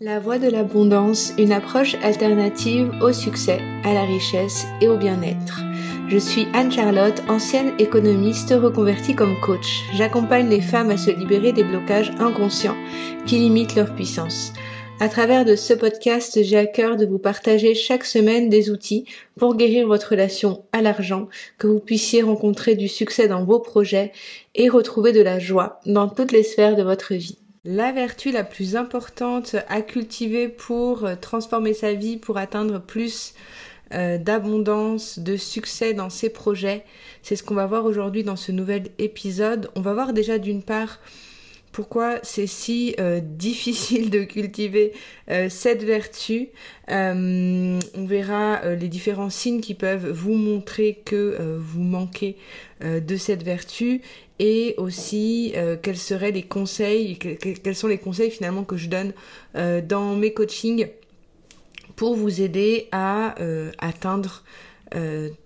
La 0.00 0.20
voie 0.20 0.38
de 0.38 0.48
l'abondance, 0.48 1.32
une 1.38 1.50
approche 1.50 1.96
alternative 2.04 2.92
au 3.02 3.12
succès, 3.12 3.58
à 3.82 3.92
la 3.92 4.04
richesse 4.04 4.64
et 4.80 4.86
au 4.86 4.96
bien-être. 4.96 5.62
Je 6.08 6.18
suis 6.18 6.46
Anne-Charlotte, 6.54 7.20
ancienne 7.28 7.72
économiste 7.80 8.54
reconvertie 8.56 9.16
comme 9.16 9.34
coach. 9.40 9.82
J'accompagne 9.94 10.48
les 10.48 10.60
femmes 10.60 10.90
à 10.90 10.96
se 10.96 11.10
libérer 11.10 11.52
des 11.52 11.64
blocages 11.64 12.12
inconscients 12.20 12.76
qui 13.26 13.38
limitent 13.38 13.74
leur 13.74 13.92
puissance. 13.92 14.52
À 15.00 15.08
travers 15.08 15.44
de 15.44 15.56
ce 15.56 15.74
podcast, 15.74 16.44
j'ai 16.44 16.58
à 16.58 16.66
cœur 16.66 16.94
de 16.94 17.04
vous 17.04 17.18
partager 17.18 17.74
chaque 17.74 18.04
semaine 18.04 18.48
des 18.48 18.70
outils 18.70 19.04
pour 19.36 19.56
guérir 19.56 19.88
votre 19.88 20.12
relation 20.12 20.62
à 20.70 20.80
l'argent, 20.80 21.26
que 21.58 21.66
vous 21.66 21.80
puissiez 21.80 22.22
rencontrer 22.22 22.76
du 22.76 22.86
succès 22.86 23.26
dans 23.26 23.44
vos 23.44 23.58
projets 23.58 24.12
et 24.54 24.68
retrouver 24.68 25.10
de 25.10 25.22
la 25.22 25.40
joie 25.40 25.80
dans 25.86 26.08
toutes 26.08 26.30
les 26.30 26.44
sphères 26.44 26.76
de 26.76 26.84
votre 26.84 27.14
vie. 27.14 27.38
La 27.64 27.90
vertu 27.90 28.30
la 28.30 28.44
plus 28.44 28.76
importante 28.76 29.56
à 29.68 29.82
cultiver 29.82 30.48
pour 30.48 31.04
euh, 31.04 31.16
transformer 31.20 31.74
sa 31.74 31.92
vie, 31.92 32.16
pour 32.16 32.36
atteindre 32.36 32.80
plus 32.80 33.34
euh, 33.92 34.16
d'abondance, 34.16 35.18
de 35.18 35.36
succès 35.36 35.92
dans 35.92 36.10
ses 36.10 36.30
projets, 36.30 36.84
c'est 37.22 37.34
ce 37.34 37.42
qu'on 37.42 37.54
va 37.54 37.66
voir 37.66 37.84
aujourd'hui 37.84 38.22
dans 38.22 38.36
ce 38.36 38.52
nouvel 38.52 38.84
épisode. 38.98 39.70
On 39.74 39.80
va 39.80 39.92
voir 39.92 40.12
déjà 40.12 40.38
d'une 40.38 40.62
part 40.62 41.00
pourquoi 41.72 42.20
c'est 42.22 42.46
si 42.46 42.94
euh, 43.00 43.20
difficile 43.22 44.10
de 44.10 44.22
cultiver 44.22 44.92
cette 45.48 45.82
vertu. 45.82 46.48
on 46.88 47.78
verra 48.06 48.74
les 48.74 48.88
différents 48.88 49.30
signes 49.30 49.60
qui 49.60 49.74
peuvent 49.74 50.08
vous 50.08 50.34
montrer 50.34 51.02
que 51.04 51.36
vous 51.58 51.82
manquez 51.82 52.36
de 52.80 53.16
cette 53.16 53.42
vertu 53.42 54.00
et 54.38 54.74
aussi 54.78 55.52
euh, 55.56 55.76
quels 55.80 55.96
seraient 55.96 56.30
les 56.30 56.42
conseils, 56.42 57.18
quels 57.18 57.74
sont 57.74 57.88
les 57.88 57.98
conseils 57.98 58.30
finalement 58.30 58.64
que 58.64 58.76
je 58.76 58.88
donne 58.88 59.12
euh, 59.56 59.80
dans 59.80 60.14
mes 60.14 60.32
coachings 60.32 60.88
pour 61.96 62.14
vous 62.14 62.40
aider 62.40 62.88
à 62.92 63.40
euh, 63.40 63.72
atteindre 63.78 64.42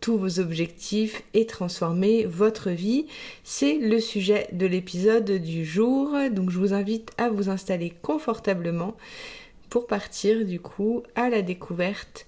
tous 0.00 0.16
vos 0.18 0.38
objectifs 0.38 1.24
et 1.34 1.46
transformer 1.46 2.26
votre 2.26 2.70
vie. 2.70 3.06
C'est 3.42 3.76
le 3.76 3.98
sujet 3.98 4.46
de 4.52 4.66
l'épisode 4.66 5.28
du 5.28 5.64
jour, 5.64 6.16
donc 6.30 6.50
je 6.50 6.58
vous 6.60 6.72
invite 6.72 7.10
à 7.18 7.28
vous 7.28 7.50
installer 7.50 7.92
confortablement 8.02 8.96
pour 9.68 9.88
partir 9.88 10.44
du 10.44 10.60
coup 10.60 11.02
à 11.16 11.28
la 11.28 11.42
découverte 11.42 12.24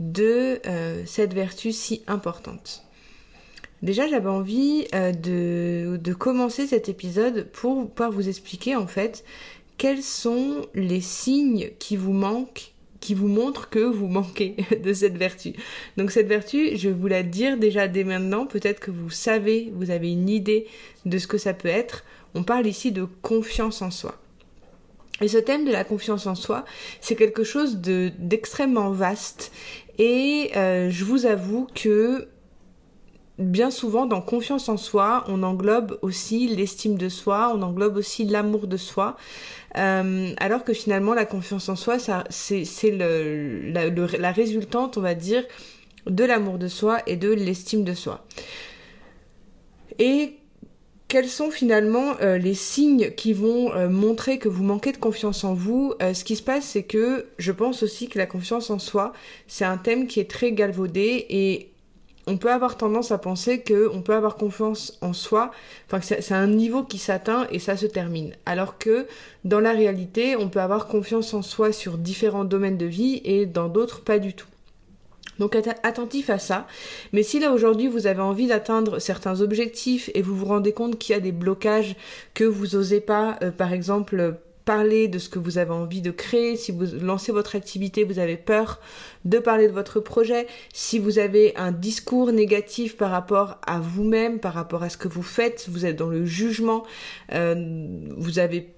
de 0.00 0.60
cette 1.06 1.34
vertu 1.34 1.70
si 1.70 2.02
importante. 2.08 2.85
Déjà, 3.82 4.06
j'avais 4.06 4.28
envie 4.28 4.86
euh, 4.94 5.12
de, 5.12 6.14
commencer 6.14 6.66
cet 6.66 6.88
épisode 6.88 7.46
pour 7.52 7.90
pouvoir 7.90 8.10
vous 8.10 8.28
expliquer 8.28 8.74
en 8.74 8.86
fait 8.86 9.24
quels 9.76 10.02
sont 10.02 10.62
les 10.74 11.02
signes 11.02 11.70
qui 11.78 11.96
vous 11.96 12.12
manquent, 12.12 12.72
qui 13.00 13.12
vous 13.12 13.28
montrent 13.28 13.68
que 13.68 13.80
vous 13.80 14.08
manquez 14.08 14.56
de 14.82 14.92
cette 14.94 15.18
vertu. 15.18 15.52
Donc 15.98 16.10
cette 16.10 16.28
vertu, 16.28 16.76
je 16.76 16.88
vais 16.88 16.94
vous 16.94 17.06
la 17.06 17.22
dire 17.22 17.58
déjà 17.58 17.86
dès 17.86 18.04
maintenant, 18.04 18.46
peut-être 18.46 18.80
que 18.80 18.90
vous 18.90 19.10
savez, 19.10 19.70
vous 19.74 19.90
avez 19.90 20.10
une 20.10 20.30
idée 20.30 20.66
de 21.04 21.18
ce 21.18 21.26
que 21.26 21.38
ça 21.38 21.52
peut 21.52 21.68
être. 21.68 22.04
On 22.34 22.42
parle 22.42 22.66
ici 22.66 22.92
de 22.92 23.06
confiance 23.22 23.82
en 23.82 23.90
soi. 23.90 24.16
Et 25.20 25.28
ce 25.28 25.38
thème 25.38 25.64
de 25.64 25.72
la 25.72 25.84
confiance 25.84 26.26
en 26.26 26.34
soi, 26.34 26.64
c'est 27.00 27.14
quelque 27.14 27.44
chose 27.44 27.76
d'extrêmement 27.78 28.90
vaste. 28.90 29.50
Et 29.98 30.50
euh, 30.56 30.90
je 30.90 31.04
vous 31.04 31.24
avoue 31.24 31.66
que 31.74 32.28
bien 33.38 33.70
souvent, 33.70 34.06
dans 34.06 34.22
confiance 34.22 34.68
en 34.68 34.76
soi, 34.76 35.24
on 35.28 35.42
englobe 35.42 35.98
aussi 36.02 36.48
l'estime 36.48 36.96
de 36.96 37.08
soi, 37.08 37.52
on 37.54 37.62
englobe 37.62 37.96
aussi 37.96 38.24
l'amour 38.24 38.66
de 38.66 38.76
soi. 38.76 39.16
Euh, 39.76 40.32
alors 40.38 40.64
que 40.64 40.72
finalement, 40.72 41.12
la 41.12 41.26
confiance 41.26 41.68
en 41.68 41.76
soi, 41.76 41.98
c'est, 42.30 42.90
la 42.90 44.32
résultante, 44.32 44.96
on 44.96 45.02
va 45.02 45.14
dire, 45.14 45.44
de 46.06 46.24
l'amour 46.24 46.58
de 46.58 46.68
soi 46.68 47.00
et 47.06 47.16
de 47.16 47.30
l'estime 47.30 47.84
de 47.84 47.92
soi. 47.92 48.24
Et 49.98 50.38
quels 51.08 51.28
sont 51.28 51.50
finalement 51.50 52.14
euh, 52.20 52.38
les 52.38 52.54
signes 52.54 53.10
qui 53.12 53.32
vont 53.32 53.72
euh, 53.74 53.88
montrer 53.88 54.38
que 54.38 54.48
vous 54.48 54.64
manquez 54.64 54.92
de 54.92 54.96
confiance 54.96 55.44
en 55.44 55.52
vous? 55.52 55.94
Ce 56.00 56.24
qui 56.24 56.36
se 56.36 56.42
passe, 56.42 56.64
c'est 56.64 56.84
que 56.84 57.26
je 57.36 57.52
pense 57.52 57.82
aussi 57.82 58.08
que 58.08 58.18
la 58.18 58.26
confiance 58.26 58.70
en 58.70 58.78
soi, 58.78 59.12
c'est 59.46 59.66
un 59.66 59.76
thème 59.76 60.06
qui 60.06 60.20
est 60.20 60.30
très 60.30 60.52
galvaudé 60.52 61.26
et 61.28 61.70
on 62.26 62.36
peut 62.38 62.50
avoir 62.50 62.76
tendance 62.76 63.12
à 63.12 63.18
penser 63.18 63.60
que 63.60 63.88
on 63.92 64.02
peut 64.02 64.14
avoir 64.14 64.36
confiance 64.36 64.98
en 65.00 65.12
soi, 65.12 65.50
enfin 65.86 66.00
c'est 66.00 66.34
un 66.34 66.46
niveau 66.48 66.82
qui 66.82 66.98
s'atteint 66.98 67.46
et 67.50 67.58
ça 67.58 67.76
se 67.76 67.86
termine. 67.86 68.34
Alors 68.46 68.78
que 68.78 69.06
dans 69.44 69.60
la 69.60 69.72
réalité, 69.72 70.36
on 70.36 70.48
peut 70.48 70.60
avoir 70.60 70.88
confiance 70.88 71.34
en 71.34 71.42
soi 71.42 71.72
sur 71.72 71.98
différents 71.98 72.44
domaines 72.44 72.78
de 72.78 72.86
vie 72.86 73.20
et 73.24 73.46
dans 73.46 73.68
d'autres 73.68 74.02
pas 74.02 74.18
du 74.18 74.34
tout. 74.34 74.48
Donc 75.38 75.54
attentif 75.54 76.30
à 76.30 76.38
ça. 76.38 76.66
Mais 77.12 77.22
si 77.22 77.38
là 77.38 77.52
aujourd'hui 77.52 77.88
vous 77.88 78.06
avez 78.06 78.22
envie 78.22 78.46
d'atteindre 78.46 78.98
certains 78.98 79.40
objectifs 79.40 80.10
et 80.14 80.22
vous 80.22 80.34
vous 80.34 80.46
rendez 80.46 80.72
compte 80.72 80.98
qu'il 80.98 81.14
y 81.14 81.16
a 81.16 81.20
des 81.20 81.32
blocages 81.32 81.94
que 82.34 82.44
vous 82.44 82.74
osez 82.74 83.00
pas, 83.00 83.38
euh, 83.42 83.50
par 83.50 83.72
exemple 83.72 84.36
parler 84.66 85.06
de 85.06 85.18
ce 85.18 85.30
que 85.30 85.38
vous 85.38 85.56
avez 85.56 85.70
envie 85.70 86.02
de 86.02 86.10
créer, 86.10 86.56
si 86.56 86.72
vous 86.72 86.84
lancez 87.00 87.32
votre 87.32 87.56
activité, 87.56 88.04
vous 88.04 88.18
avez 88.18 88.36
peur 88.36 88.80
de 89.24 89.38
parler 89.38 89.68
de 89.68 89.72
votre 89.72 90.00
projet, 90.00 90.48
si 90.74 90.98
vous 90.98 91.18
avez 91.18 91.56
un 91.56 91.70
discours 91.70 92.32
négatif 92.32 92.96
par 92.96 93.12
rapport 93.12 93.58
à 93.64 93.78
vous-même, 93.78 94.40
par 94.40 94.52
rapport 94.52 94.82
à 94.82 94.90
ce 94.90 94.98
que 94.98 95.08
vous 95.08 95.22
faites, 95.22 95.66
vous 95.70 95.86
êtes 95.86 95.96
dans 95.96 96.08
le 96.08 96.26
jugement, 96.26 96.84
euh, 97.32 97.54
vous 98.18 98.40
avez 98.40 98.74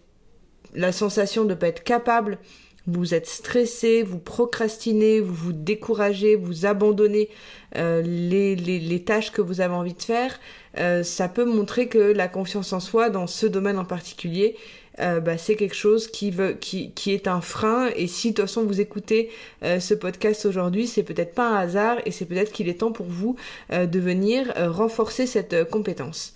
la 0.74 0.92
sensation 0.92 1.44
de 1.44 1.50
ne 1.50 1.54
pas 1.54 1.68
être 1.68 1.82
capable, 1.82 2.38
vous 2.86 3.14
êtes 3.14 3.26
stressé, 3.26 4.02
vous 4.02 4.18
procrastinez, 4.18 5.20
vous 5.20 5.34
vous 5.34 5.52
découragez, 5.52 6.36
vous 6.36 6.66
abandonnez 6.66 7.30
euh, 7.76 8.02
les, 8.02 9.02
tâches 9.04 9.32
que 9.32 9.40
vous 9.40 9.62
avez 9.62 9.74
envie 9.74 9.94
de 9.94 10.02
faire, 10.02 10.38
euh, 10.78 11.02
ça 11.02 11.28
peut 11.28 11.46
montrer 11.46 11.88
que 11.88 11.98
la 11.98 12.28
confiance 12.28 12.74
en 12.74 12.80
soi 12.80 13.08
dans 13.08 13.26
ce 13.26 13.46
domaine 13.46 13.78
en 13.78 13.84
particulier 13.86 14.56
euh, 15.00 15.20
bah, 15.20 15.38
c'est 15.38 15.54
quelque 15.54 15.74
chose 15.74 16.08
qui, 16.08 16.30
veut, 16.30 16.54
qui, 16.54 16.92
est 17.06 17.28
un 17.28 17.40
frein. 17.40 17.90
Et 17.96 18.06
si 18.06 18.30
de 18.30 18.36
toute 18.36 18.46
façon 18.46 18.64
vous 18.64 18.80
écoutez 18.80 19.30
euh, 19.62 19.80
ce 19.80 19.94
podcast 19.94 20.46
aujourd'hui, 20.46 20.86
c'est 20.86 21.02
peut-être 21.02 21.34
pas 21.34 21.48
un 21.48 21.56
hasard 21.56 21.98
et 22.04 22.10
c'est 22.10 22.26
peut-être 22.26 22.52
qu'il 22.52 22.68
est 22.68 22.80
temps 22.80 22.92
pour 22.92 23.06
vous 23.06 23.36
euh, 23.72 23.86
de 23.86 24.00
venir 24.00 24.52
renforcer 24.56 25.26
cette 25.26 25.68
compétence. 25.70 26.34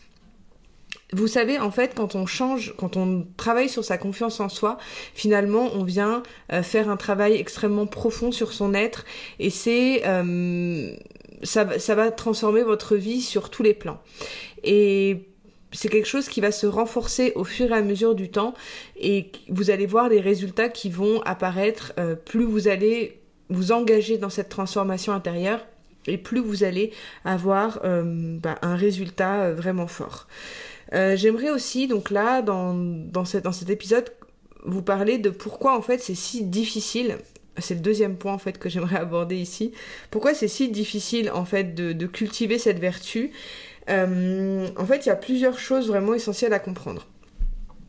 Vous 1.14 1.26
savez, 1.26 1.58
en 1.58 1.70
fait, 1.70 1.94
quand 1.94 2.14
on 2.14 2.24
change, 2.24 2.74
quand 2.78 2.96
on 2.96 3.26
travaille 3.36 3.68
sur 3.68 3.84
sa 3.84 3.98
confiance 3.98 4.40
en 4.40 4.48
soi, 4.48 4.78
finalement, 5.14 5.70
on 5.74 5.84
vient 5.84 6.22
faire 6.62 6.88
un 6.88 6.96
travail 6.96 7.34
extrêmement 7.34 7.86
profond 7.86 8.32
sur 8.32 8.54
son 8.54 8.72
être 8.72 9.04
et 9.38 9.50
c'est 9.50 10.02
ça, 11.42 11.78
ça 11.78 11.94
va 11.94 12.10
transformer 12.10 12.62
votre 12.62 12.96
vie 12.96 13.20
sur 13.20 13.50
tous 13.50 13.62
les 13.62 13.74
plans. 13.74 14.00
Et 14.64 15.31
c'est 15.72 15.88
quelque 15.88 16.06
chose 16.06 16.28
qui 16.28 16.40
va 16.40 16.52
se 16.52 16.66
renforcer 16.66 17.32
au 17.34 17.44
fur 17.44 17.70
et 17.70 17.74
à 17.74 17.82
mesure 17.82 18.14
du 18.14 18.30
temps 18.30 18.54
et 18.96 19.32
vous 19.48 19.70
allez 19.70 19.86
voir 19.86 20.08
les 20.08 20.20
résultats 20.20 20.68
qui 20.68 20.90
vont 20.90 21.20
apparaître 21.22 21.92
euh, 21.98 22.14
plus 22.14 22.44
vous 22.44 22.68
allez 22.68 23.20
vous 23.48 23.72
engager 23.72 24.18
dans 24.18 24.30
cette 24.30 24.48
transformation 24.48 25.12
intérieure 25.12 25.66
et 26.06 26.18
plus 26.18 26.40
vous 26.40 26.64
allez 26.64 26.92
avoir 27.24 27.80
euh, 27.84 28.38
bah, 28.38 28.56
un 28.62 28.76
résultat 28.76 29.42
euh, 29.42 29.54
vraiment 29.54 29.86
fort. 29.86 30.26
J'aimerais 31.14 31.48
aussi 31.48 31.88
donc 31.88 32.10
là 32.10 32.42
dans, 32.42 32.74
dans, 32.74 33.24
cet 33.24 33.70
épisode 33.70 34.12
vous 34.66 34.82
parler 34.82 35.16
de 35.16 35.30
pourquoi 35.30 35.74
en 35.74 35.80
fait 35.80 35.96
c'est 35.96 36.14
si 36.14 36.44
difficile 36.44 37.16
c'est 37.56 37.74
le 37.74 37.80
deuxième 37.80 38.16
point 38.16 38.34
en 38.34 38.38
fait 38.38 38.58
que 38.58 38.68
j'aimerais 38.68 38.96
aborder 39.00 39.36
ici. 39.36 39.72
Pourquoi 40.10 40.34
c'est 40.34 40.48
si 40.48 40.68
difficile 40.68 41.30
en 41.30 41.46
fait 41.46 41.74
de 41.74 42.06
cultiver 42.06 42.58
cette 42.58 42.78
vertu 42.78 43.30
euh, 43.88 44.68
en 44.76 44.86
fait, 44.86 45.06
il 45.06 45.08
y 45.08 45.12
a 45.12 45.16
plusieurs 45.16 45.58
choses 45.58 45.88
vraiment 45.88 46.14
essentielles 46.14 46.52
à 46.52 46.58
comprendre. 46.58 47.06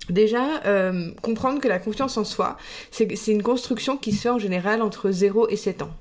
Déjà, 0.09 0.61
euh, 0.65 1.11
comprendre 1.21 1.61
que 1.61 1.67
la 1.67 1.79
confiance 1.79 2.17
en 2.17 2.25
soi, 2.25 2.57
c'est 2.91 3.07
une 3.27 3.43
construction 3.43 3.97
qui 3.97 4.11
se 4.11 4.21
fait 4.21 4.29
en 4.29 4.39
général 4.39 4.81
entre 4.81 5.11
0 5.11 5.47
et 5.49 5.55
7 5.55 5.81
ans. 5.81 5.91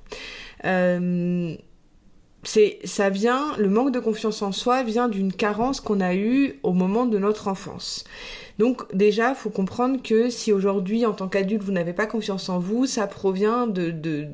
Euh, 0.65 1.55
ça 2.43 3.09
vient 3.09 3.55
le 3.57 3.69
manque 3.69 3.91
de 3.91 3.99
confiance 3.99 4.41
en 4.41 4.51
soi 4.51 4.83
vient 4.83 5.07
d'une 5.07 5.31
carence 5.31 5.79
qu'on 5.79 6.01
a 6.01 6.13
eue 6.13 6.59
au 6.63 6.73
moment 6.73 7.05
de 7.05 7.17
notre 7.17 7.47
enfance. 7.47 8.03
Donc 8.59 8.93
déjà, 8.93 9.33
faut 9.33 9.49
comprendre 9.49 10.01
que 10.03 10.29
si 10.29 10.51
aujourd'hui 10.51 11.05
en 11.05 11.13
tant 11.13 11.29
qu'adulte 11.29 11.63
vous 11.63 11.71
n'avez 11.71 11.93
pas 11.93 12.05
confiance 12.05 12.49
en 12.49 12.59
vous, 12.59 12.85
ça 12.85 13.07
provient 13.07 13.65
de 13.65 14.27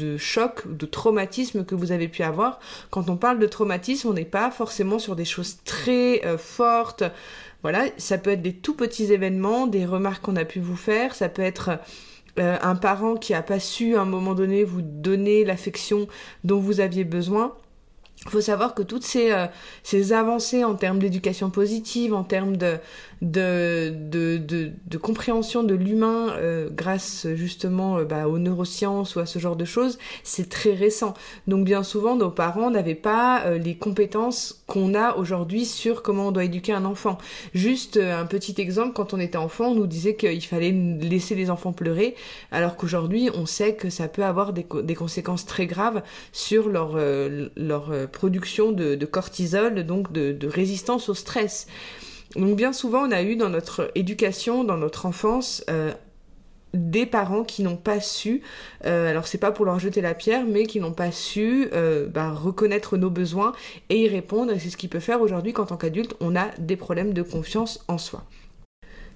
de 0.00 0.16
choc, 0.16 0.62
de 0.66 0.86
traumatisme 0.86 1.64
que 1.64 1.74
vous 1.74 1.92
avez 1.92 2.08
pu 2.08 2.22
avoir. 2.22 2.58
Quand 2.90 3.08
on 3.10 3.16
parle 3.16 3.38
de 3.38 3.46
traumatisme, 3.46 4.08
on 4.08 4.12
n'est 4.14 4.24
pas 4.24 4.50
forcément 4.50 4.98
sur 4.98 5.16
des 5.16 5.24
choses 5.24 5.58
très 5.64 6.24
euh, 6.24 6.38
fortes. 6.38 7.04
Voilà, 7.62 7.84
ça 7.98 8.18
peut 8.18 8.30
être 8.30 8.42
des 8.42 8.54
tout 8.54 8.74
petits 8.74 9.12
événements, 9.12 9.66
des 9.66 9.84
remarques 9.84 10.22
qu'on 10.22 10.36
a 10.36 10.44
pu 10.44 10.60
vous 10.60 10.76
faire, 10.76 11.14
ça 11.14 11.28
peut 11.28 11.42
être 11.42 11.78
euh, 12.38 12.56
un 12.62 12.74
parent 12.74 13.16
qui 13.16 13.34
a 13.34 13.42
pas 13.42 13.60
su 13.60 13.96
à 13.96 14.02
un 14.02 14.06
moment 14.06 14.34
donné 14.34 14.64
vous 14.64 14.82
donner 14.82 15.44
l'affection 15.44 16.08
dont 16.44 16.58
vous 16.58 16.80
aviez 16.80 17.04
besoin. 17.04 17.54
Il 18.26 18.30
faut 18.30 18.40
savoir 18.40 18.74
que 18.74 18.82
toutes 18.82 19.02
ces, 19.02 19.32
euh, 19.32 19.46
ces 19.82 20.12
avancées 20.12 20.62
en 20.64 20.74
termes 20.74 20.98
d'éducation 20.98 21.50
positive, 21.50 22.12
en 22.12 22.22
termes 22.22 22.56
de, 22.56 22.76
de, 23.22 23.94
de, 23.96 24.38
de, 24.86 24.98
compréhension 24.98 25.62
de 25.62 25.74
l'humain 25.74 26.34
grâce 26.70 27.26
justement 27.34 28.02
bah, 28.02 28.28
aux 28.28 28.38
neurosciences 28.38 29.16
ou 29.16 29.20
à 29.20 29.26
ce 29.26 29.38
genre 29.38 29.56
de 29.56 29.64
choses, 29.64 29.98
c'est 30.22 30.48
très 30.48 30.74
récent. 30.74 31.14
Donc 31.46 31.64
bien 31.64 31.82
souvent, 31.82 32.14
nos 32.14 32.30
parents 32.30 32.70
n'avaient 32.70 32.94
pas 32.94 33.56
les 33.56 33.76
compétences 33.76 34.62
qu'on 34.66 34.94
a 34.94 35.16
aujourd'hui 35.16 35.64
sur 35.64 36.02
comment 36.02 36.28
on 36.28 36.32
doit 36.32 36.44
éduquer 36.44 36.72
un 36.72 36.84
enfant. 36.84 37.18
Juste 37.54 37.96
un 37.96 38.26
petit 38.26 38.60
exemple, 38.60 38.92
quand 38.94 39.14
on 39.14 39.20
était 39.20 39.38
enfant, 39.38 39.68
on 39.68 39.74
nous 39.74 39.86
disait 39.86 40.14
qu'il 40.14 40.44
fallait 40.44 40.72
laisser 40.72 41.34
les 41.34 41.50
enfants 41.50 41.72
pleurer, 41.72 42.14
alors 42.52 42.76
qu'aujourd'hui, 42.76 43.30
on 43.34 43.46
sait 43.46 43.74
que 43.74 43.90
ça 43.90 44.08
peut 44.08 44.24
avoir 44.24 44.52
des, 44.52 44.66
des 44.82 44.94
conséquences 44.94 45.46
très 45.46 45.66
graves 45.66 46.02
sur 46.32 46.68
leur, 46.68 46.92
euh, 46.96 47.48
leur 47.56 47.90
euh, 47.90 48.06
production 48.10 48.72
de, 48.72 49.04
cortisol, 49.04 49.84
donc 49.84 50.12
de, 50.12 50.46
résistance 50.46 51.08
au 51.08 51.14
stress. 51.14 51.66
Donc 52.36 52.56
bien 52.56 52.72
souvent, 52.72 53.08
on 53.08 53.10
a 53.10 53.22
eu 53.22 53.36
dans 53.36 53.48
notre 53.48 53.90
éducation, 53.94 54.62
dans 54.64 54.76
notre 54.76 55.06
enfance, 55.06 55.64
euh, 55.68 55.92
des 56.74 57.06
parents 57.06 57.42
qui 57.42 57.62
n'ont 57.62 57.76
pas 57.76 58.00
su, 58.00 58.42
euh, 58.84 59.10
alors 59.10 59.26
c'est 59.26 59.38
pas 59.38 59.50
pour 59.50 59.64
leur 59.64 59.80
jeter 59.80 60.00
la 60.00 60.14
pierre, 60.14 60.44
mais 60.46 60.66
qui 60.66 60.78
n'ont 60.78 60.92
pas 60.92 61.10
su 61.10 61.68
euh, 61.72 62.06
bah, 62.06 62.30
reconnaître 62.30 62.96
nos 62.96 63.10
besoins 63.10 63.52
et 63.88 64.02
y 64.02 64.08
répondre. 64.08 64.52
Et 64.52 64.58
c'est 64.58 64.70
ce 64.70 64.76
qui 64.76 64.88
peut 64.88 65.00
faire 65.00 65.20
aujourd'hui 65.20 65.52
qu'en 65.52 65.66
tant 65.66 65.76
qu'adulte, 65.76 66.14
on 66.20 66.36
a 66.36 66.48
des 66.58 66.76
problèmes 66.76 67.12
de 67.12 67.22
confiance 67.22 67.84
en 67.88 67.98
soi. 67.98 68.24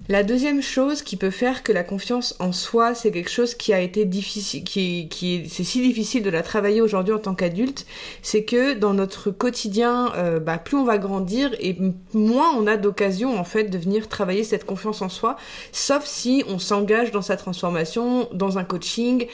La 0.07 0.21
deuxième 0.21 0.61
chose 0.61 1.01
qui 1.01 1.17
peut 1.17 1.31
faire 1.31 1.63
que 1.63 1.71
la 1.71 1.83
confiance 1.83 2.35
en 2.37 2.51
soi, 2.51 2.93
c'est 2.93 3.09
quelque 3.09 3.31
chose 3.31 3.55
qui 3.55 3.73
a 3.73 3.79
été 3.79 4.05
difficile, 4.05 4.63
qui, 4.63 5.07
qui 5.09 5.49
c'est 5.49 5.63
si 5.63 5.81
difficile 5.81 6.21
de 6.21 6.29
la 6.29 6.43
travailler 6.43 6.79
aujourd'hui 6.79 7.11
en 7.11 7.17
tant 7.17 7.33
qu'adulte, 7.33 7.87
c'est 8.21 8.43
que 8.43 8.75
dans 8.75 8.93
notre 8.93 9.31
quotidien, 9.31 10.13
euh, 10.15 10.39
bah, 10.39 10.59
plus 10.59 10.77
on 10.77 10.83
va 10.83 10.99
grandir 10.99 11.55
et 11.59 11.75
moins 12.13 12.51
on 12.55 12.67
a 12.67 12.77
d'occasion 12.77 13.35
en 13.39 13.43
fait 13.43 13.63
de 13.63 13.77
venir 13.79 14.07
travailler 14.07 14.43
cette 14.43 14.65
confiance 14.65 15.01
en 15.01 15.09
soi, 15.09 15.37
sauf 15.71 16.05
si 16.05 16.43
on 16.47 16.59
s'engage 16.59 17.09
dans 17.09 17.23
sa 17.23 17.35
transformation, 17.35 18.29
dans 18.31 18.59
un 18.59 18.63
coaching, 18.63 19.25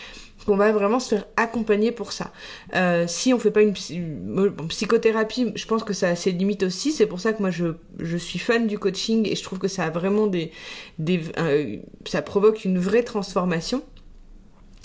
qu'on 0.46 0.56
va 0.56 0.72
vraiment 0.72 1.00
se 1.00 1.16
faire 1.16 1.26
accompagner 1.38 1.92
pour 1.92 2.12
ça. 2.12 2.32
Euh, 2.76 3.06
si 3.08 3.34
on 3.34 3.40
fait 3.40 3.52
pas 3.52 3.62
une 3.62 3.74
psychothérapie, 4.70 5.52
je 5.56 5.66
pense 5.66 5.84
que 5.84 5.94
ça 5.94 6.10
a 6.10 6.16
ses 6.16 6.32
limites 6.32 6.64
aussi. 6.64 6.92
C'est 6.92 7.06
pour 7.06 7.20
ça 7.20 7.34
que 7.34 7.42
moi 7.42 7.52
je, 7.52 8.18
suis 8.18 8.40
fan 8.40 8.68
du 8.68 8.80
coaching 8.80 9.28
et 9.30 9.36
je 9.36 9.44
trouve 9.44 9.60
que 9.60 9.68
ça 9.68 9.86
a 9.86 9.90
vraiment 9.90 10.28
des, 10.28 10.52
euh, 11.38 11.78
ça 12.06 12.22
provoque 12.22 12.66
une 12.66 12.80
vraie 12.80 13.04
transformation. 13.04 13.84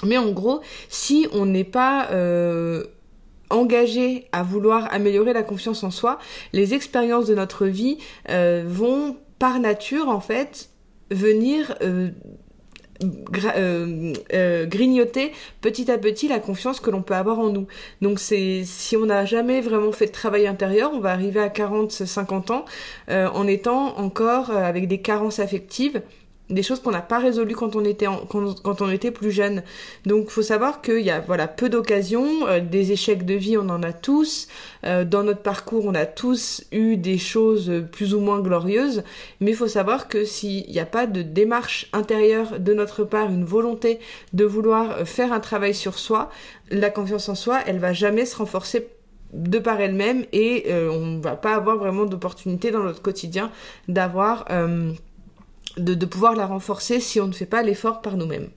Mais 0.04 0.18
en 0.18 0.30
gros, 0.30 0.60
si 0.88 1.26
on 1.32 1.46
n'est 1.46 1.64
pas 1.64 2.10
euh, 2.10 2.84
engagé 3.50 4.28
à 4.32 4.42
vouloir 4.42 4.92
améliorer 4.92 5.32
la 5.32 5.42
confiance 5.42 5.82
en 5.84 5.90
soi, 5.90 6.18
les 6.52 6.74
expériences 6.74 7.26
de 7.26 7.34
notre 7.34 7.66
vie 7.66 7.98
euh, 8.28 8.64
vont 8.66 9.16
par 9.38 9.58
nature 9.58 10.08
en 10.08 10.20
fait 10.20 10.70
venir 11.10 11.76
euh, 13.02 14.12
euh, 14.32 14.66
grignoter 14.66 15.32
petit 15.60 15.90
à 15.90 15.98
petit 15.98 16.28
la 16.28 16.38
confiance 16.38 16.80
que 16.80 16.90
l'on 16.90 17.02
peut 17.02 17.14
avoir 17.14 17.38
en 17.38 17.50
nous. 17.50 17.66
Donc 18.00 18.18
c'est 18.18 18.62
si 18.64 18.96
on 18.96 19.06
n'a 19.06 19.24
jamais 19.24 19.60
vraiment 19.60 19.92
fait 19.92 20.06
de 20.06 20.12
travail 20.12 20.46
intérieur, 20.46 20.92
on 20.94 21.00
va 21.00 21.12
arriver 21.12 21.40
à 21.40 21.48
40, 21.48 21.90
50 21.90 22.50
ans 22.50 22.64
euh, 23.10 23.28
en 23.28 23.46
étant 23.46 23.98
encore 23.98 24.50
avec 24.50 24.88
des 24.88 24.98
carences 24.98 25.38
affectives 25.38 26.02
des 26.50 26.62
choses 26.62 26.80
qu'on 26.80 26.92
n'a 26.92 27.02
pas 27.02 27.18
résolues 27.18 27.56
quand 27.56 27.76
on 27.76 28.90
était 28.90 29.10
plus 29.10 29.30
jeune. 29.30 29.62
Donc 30.04 30.28
faut 30.28 30.42
savoir 30.42 30.80
qu'il 30.80 31.00
y 31.00 31.10
a 31.10 31.20
voilà 31.20 31.48
peu 31.48 31.68
d'occasions, 31.68 32.46
euh, 32.46 32.60
des 32.60 32.92
échecs 32.92 33.24
de 33.24 33.34
vie 33.34 33.56
on 33.56 33.68
en 33.68 33.82
a 33.82 33.92
tous, 33.92 34.48
euh, 34.84 35.04
dans 35.04 35.24
notre 35.24 35.42
parcours 35.42 35.84
on 35.86 35.94
a 35.94 36.06
tous 36.06 36.64
eu 36.72 36.96
des 36.96 37.18
choses 37.18 37.72
plus 37.90 38.14
ou 38.14 38.20
moins 38.20 38.40
glorieuses, 38.40 39.02
mais 39.40 39.52
il 39.52 39.56
faut 39.56 39.68
savoir 39.68 40.08
que 40.08 40.24
s'il 40.24 40.70
n'y 40.70 40.78
a 40.78 40.86
pas 40.86 41.06
de 41.06 41.22
démarche 41.22 41.88
intérieure 41.92 42.60
de 42.60 42.74
notre 42.74 43.04
part, 43.04 43.30
une 43.30 43.44
volonté 43.44 43.98
de 44.32 44.44
vouloir 44.44 44.98
euh, 44.98 45.04
faire 45.04 45.32
un 45.32 45.40
travail 45.40 45.74
sur 45.74 45.98
soi, 45.98 46.30
la 46.70 46.90
confiance 46.90 47.28
en 47.28 47.34
soi 47.34 47.60
elle 47.66 47.78
va 47.78 47.92
jamais 47.92 48.24
se 48.24 48.36
renforcer 48.36 48.88
de 49.32 49.58
par 49.58 49.80
elle-même 49.80 50.24
et 50.32 50.72
on 50.72 51.18
va 51.18 51.34
pas 51.34 51.56
avoir 51.56 51.76
vraiment 51.76 52.04
d'opportunité 52.04 52.70
dans 52.70 52.82
notre 52.84 53.02
quotidien 53.02 53.50
d'avoir 53.88 54.46
de, 55.76 56.06
pouvoir 56.06 56.34
la 56.34 56.46
renforcer 56.46 57.00
si 57.00 57.20
on 57.20 57.26
ne 57.26 57.32
fait 57.32 57.46
pas 57.46 57.62
l'effort 57.62 58.00
par 58.00 58.16
nous-mêmes. 58.16 58.48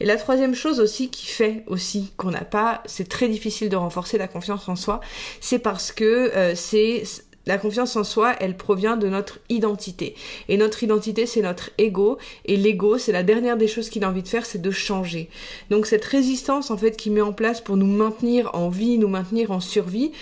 Et 0.00 0.06
la 0.06 0.16
troisième 0.16 0.54
chose 0.54 0.80
aussi 0.80 1.10
qui 1.10 1.26
fait 1.26 1.64
aussi 1.66 2.12
qu'on 2.16 2.30
n'a 2.30 2.44
pas, 2.44 2.82
c'est 2.86 3.08
très 3.08 3.28
difficile 3.28 3.68
de 3.68 3.76
renforcer 3.76 4.18
la 4.18 4.28
confiance 4.28 4.68
en 4.68 4.76
soi, 4.76 5.00
c'est 5.40 5.58
parce 5.58 5.92
que 5.92 6.04
euh, 6.04 6.54
c'est 6.54 7.04
la 7.46 7.58
confiance 7.58 7.96
en 7.96 8.04
soi, 8.04 8.34
elle 8.38 8.56
provient 8.56 8.96
de 8.96 9.08
notre 9.08 9.40
identité. 9.48 10.14
Et 10.48 10.56
notre 10.56 10.84
identité, 10.84 11.26
c'est 11.26 11.42
notre 11.42 11.70
ego. 11.76 12.18
Et 12.44 12.56
l'ego, 12.56 12.98
c'est 12.98 13.10
la 13.10 13.24
dernière 13.24 13.56
des 13.56 13.66
choses 13.66 13.90
qu'il 13.90 14.04
a 14.04 14.08
envie 14.08 14.22
de 14.22 14.28
faire, 14.28 14.46
c'est 14.46 14.62
de 14.62 14.70
changer. 14.70 15.28
Donc 15.68 15.86
cette 15.86 16.04
résistance, 16.04 16.70
en 16.70 16.76
fait, 16.76 16.96
qu'il 16.96 17.12
met 17.12 17.20
en 17.20 17.32
place 17.32 17.60
pour 17.60 17.76
nous 17.76 17.86
maintenir 17.86 18.50
en 18.54 18.68
vie, 18.68 18.96
nous 18.96 19.08
maintenir 19.08 19.50
en 19.50 19.58
survie, 19.60 20.12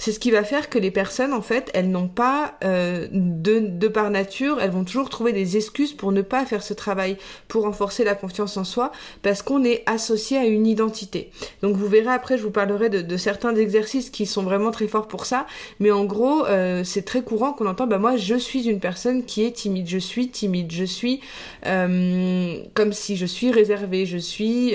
c'est 0.00 0.12
ce 0.12 0.18
qui 0.18 0.30
va 0.30 0.44
faire 0.44 0.70
que 0.70 0.78
les 0.78 0.90
personnes, 0.90 1.34
en 1.34 1.42
fait, 1.42 1.70
elles 1.74 1.90
n'ont 1.90 2.08
pas, 2.08 2.54
euh, 2.64 3.06
de, 3.12 3.86
par 3.86 4.10
nature, 4.10 4.58
elles 4.58 4.70
vont 4.70 4.84
toujours 4.84 5.10
trouver 5.10 5.34
des 5.34 5.58
excuses 5.58 5.92
pour 5.92 6.10
ne 6.10 6.22
pas 6.22 6.46
faire 6.46 6.62
ce 6.62 6.72
travail, 6.72 7.18
pour 7.48 7.64
renforcer 7.64 8.02
la 8.02 8.14
confiance 8.14 8.56
en 8.56 8.64
soi, 8.64 8.92
parce 9.20 9.42
qu'on 9.42 9.62
est 9.62 9.82
associé 9.84 10.38
à 10.38 10.46
une 10.46 10.66
identité. 10.66 11.30
Donc 11.60 11.76
vous 11.76 11.86
verrez 11.86 12.14
après, 12.14 12.38
je 12.38 12.42
vous 12.42 12.50
parlerai 12.50 12.88
de, 12.88 13.16
certains 13.18 13.54
exercices 13.54 14.08
qui 14.08 14.24
sont 14.24 14.42
vraiment 14.42 14.70
très 14.70 14.88
forts 14.88 15.06
pour 15.06 15.26
ça, 15.26 15.46
mais 15.80 15.90
en 15.90 16.06
gros, 16.06 16.46
euh, 16.46 16.82
c'est 16.82 17.02
très 17.02 17.20
courant 17.20 17.52
qu'on 17.52 17.66
entend, 17.66 17.86
bah 17.86 17.98
moi, 17.98 18.16
je 18.16 18.36
suis 18.36 18.70
une 18.70 18.80
personne 18.80 19.26
qui 19.26 19.44
est 19.44 19.52
timide, 19.52 19.86
je 19.86 19.98
suis 19.98 20.30
timide, 20.30 20.72
je 20.72 20.84
suis 20.84 21.20
euh, 21.66 22.56
comme 22.72 22.94
si 22.94 23.18
je 23.18 23.26
suis 23.26 23.50
réservée, 23.50 24.06
je 24.06 24.16
suis 24.16 24.74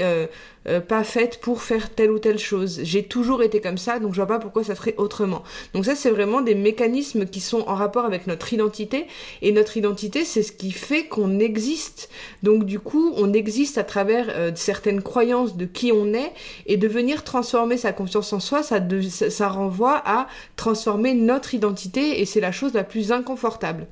euh, 0.67 0.79
pas 0.79 1.03
faite 1.03 1.39
pour 1.39 1.61
faire 1.61 1.93
telle 1.93 2.11
ou 2.11 2.19
telle 2.19 2.39
chose. 2.39 2.79
J'ai 2.83 3.03
toujours 3.03 3.43
été 3.43 3.61
comme 3.61 3.77
ça, 3.77 3.99
donc 3.99 4.11
je 4.11 4.17
vois 4.17 4.27
pas 4.27 4.39
pourquoi 4.39 4.63
ça 4.63 4.75
serait 4.75 4.95
autrement. 4.97 5.43
Donc 5.73 5.85
ça, 5.85 5.95
c'est 5.95 6.09
vraiment 6.09 6.41
des 6.41 6.55
mécanismes 6.55 7.25
qui 7.25 7.39
sont 7.39 7.63
en 7.67 7.75
rapport 7.75 8.05
avec 8.05 8.27
notre 8.27 8.53
identité, 8.53 9.07
et 9.41 9.51
notre 9.51 9.77
identité, 9.77 10.25
c'est 10.25 10.43
ce 10.43 10.51
qui 10.51 10.71
fait 10.71 11.05
qu'on 11.05 11.39
existe. 11.39 12.09
Donc 12.43 12.65
du 12.65 12.79
coup, 12.79 13.13
on 13.17 13.33
existe 13.33 13.77
à 13.77 13.83
travers 13.83 14.27
euh, 14.29 14.51
certaines 14.55 15.01
croyances 15.01 15.55
de 15.57 15.65
qui 15.65 15.91
on 15.91 16.13
est, 16.13 16.33
et 16.65 16.77
de 16.77 16.87
venir 16.87 17.23
transformer 17.23 17.77
sa 17.77 17.93
confiance 17.93 18.33
en 18.33 18.39
soi, 18.39 18.63
ça, 18.63 18.79
ça 19.09 19.47
renvoie 19.49 20.01
à 20.05 20.27
transformer 20.55 21.13
notre 21.13 21.53
identité, 21.53 22.21
et 22.21 22.25
c'est 22.25 22.41
la 22.41 22.51
chose 22.51 22.73
la 22.73 22.83
plus 22.83 23.11
inconfortable. 23.11 23.87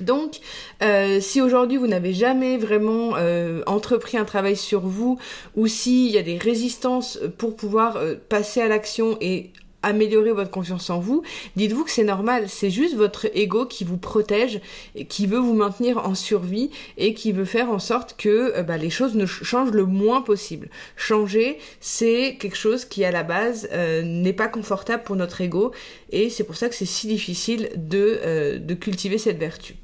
Donc, 0.00 0.40
euh, 0.82 1.20
si 1.20 1.40
aujourd'hui 1.40 1.76
vous 1.76 1.86
n'avez 1.86 2.12
jamais 2.12 2.56
vraiment 2.56 3.12
euh, 3.16 3.62
entrepris 3.66 4.16
un 4.16 4.24
travail 4.24 4.56
sur 4.56 4.80
vous, 4.80 5.18
ou 5.56 5.66
s'il 5.66 6.10
y 6.10 6.18
a 6.18 6.22
des 6.22 6.38
résistances 6.38 7.18
pour 7.38 7.56
pouvoir 7.56 7.96
euh, 7.96 8.14
passer 8.28 8.60
à 8.60 8.68
l'action 8.68 9.16
et 9.20 9.50
améliorer 9.84 10.30
votre 10.30 10.50
confiance 10.50 10.90
en 10.90 11.00
vous, 11.00 11.22
dites-vous 11.56 11.82
que 11.82 11.90
c'est 11.90 12.04
normal, 12.04 12.48
c'est 12.48 12.70
juste 12.70 12.94
votre 12.94 13.26
ego 13.36 13.66
qui 13.66 13.82
vous 13.82 13.96
protège, 13.96 14.60
qui 15.08 15.26
veut 15.26 15.40
vous 15.40 15.54
maintenir 15.54 15.98
en 15.98 16.14
survie 16.14 16.70
et 16.98 17.14
qui 17.14 17.32
veut 17.32 17.44
faire 17.44 17.68
en 17.68 17.80
sorte 17.80 18.14
que 18.16 18.62
bah, 18.62 18.76
les 18.76 18.90
choses 18.90 19.16
ne 19.16 19.26
changent 19.26 19.72
le 19.72 19.84
moins 19.84 20.22
possible. 20.22 20.70
Changer, 20.94 21.58
c'est 21.80 22.36
quelque 22.38 22.56
chose 22.56 22.84
qui 22.84 23.04
à 23.04 23.10
la 23.10 23.24
base 23.24 23.68
n'est 24.04 24.32
pas 24.32 24.46
confortable 24.46 25.02
pour 25.02 25.16
notre 25.16 25.40
ego 25.40 25.72
et 26.10 26.30
c'est 26.30 26.44
pour 26.44 26.54
ça 26.54 26.68
que 26.68 26.76
c'est 26.76 26.86
si 26.86 27.08
difficile 27.08 27.70
de, 27.74 28.58
de 28.58 28.74
cultiver 28.74 29.18
cette 29.18 29.38
vertu. 29.38 29.81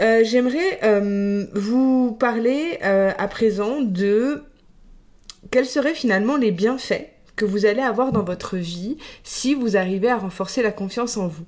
Euh, 0.00 0.22
j'aimerais 0.24 0.80
euh, 0.82 1.46
vous 1.54 2.12
parler 2.12 2.78
euh, 2.84 3.12
à 3.18 3.28
présent 3.28 3.80
de 3.80 4.42
quels 5.50 5.66
seraient 5.66 5.94
finalement 5.94 6.36
les 6.36 6.52
bienfaits 6.52 7.06
que 7.36 7.44
vous 7.44 7.66
allez 7.66 7.82
avoir 7.82 8.12
dans 8.12 8.22
votre 8.22 8.56
vie 8.56 8.98
si 9.24 9.54
vous 9.54 9.76
arrivez 9.76 10.10
à 10.10 10.18
renforcer 10.18 10.62
la 10.62 10.70
confiance 10.70 11.16
en 11.16 11.28
vous. 11.28 11.44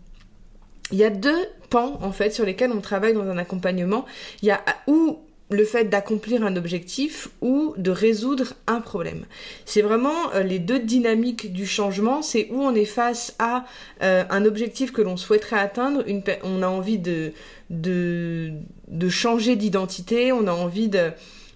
Il 0.91 0.99
y 0.99 1.05
a 1.05 1.11
deux 1.11 1.47
pans 1.71 1.99
en 2.03 2.13
fait 2.13 2.31
sur 2.31 2.45
lesquels 2.45 2.73
on 2.73 2.81
travaille 2.81 3.15
dans 3.15 3.29
un 3.29 3.39
accompagnement. 3.39 4.05
Il 4.43 4.49
y 4.49 4.51
a 4.51 4.63
où 4.87 5.19
le 5.51 5.65
fait 5.67 5.85
d'accomplir 5.85 6.45
un 6.45 6.57
objectif 6.57 7.29
ou 7.43 7.75
de 7.77 7.91
résoudre 7.91 8.55
un 8.67 8.81
problème. 8.81 9.27
C'est 9.67 9.83
vraiment 9.83 10.31
les 10.43 10.59
deux 10.59 10.79
dynamiques 10.79 11.53
du 11.53 11.67
changement, 11.67 12.23
c'est 12.23 12.49
où 12.51 12.63
on 12.63 12.75
est 12.75 12.87
face 12.87 13.35
à 13.39 13.67
un 14.01 14.45
objectif 14.47 14.93
que 14.93 15.03
l'on 15.03 15.19
souhaiterait 15.19 15.59
atteindre, 15.59 16.05
on 16.43 16.63
a 16.63 16.69
envie 16.69 16.97
de, 16.97 17.35
de, 17.73 18.53
de 18.89 19.09
changer 19.09 19.57
d'identité, 19.57 20.31
on 20.33 20.47
a 20.47 20.53
envie 20.53 20.89
de 20.89 21.11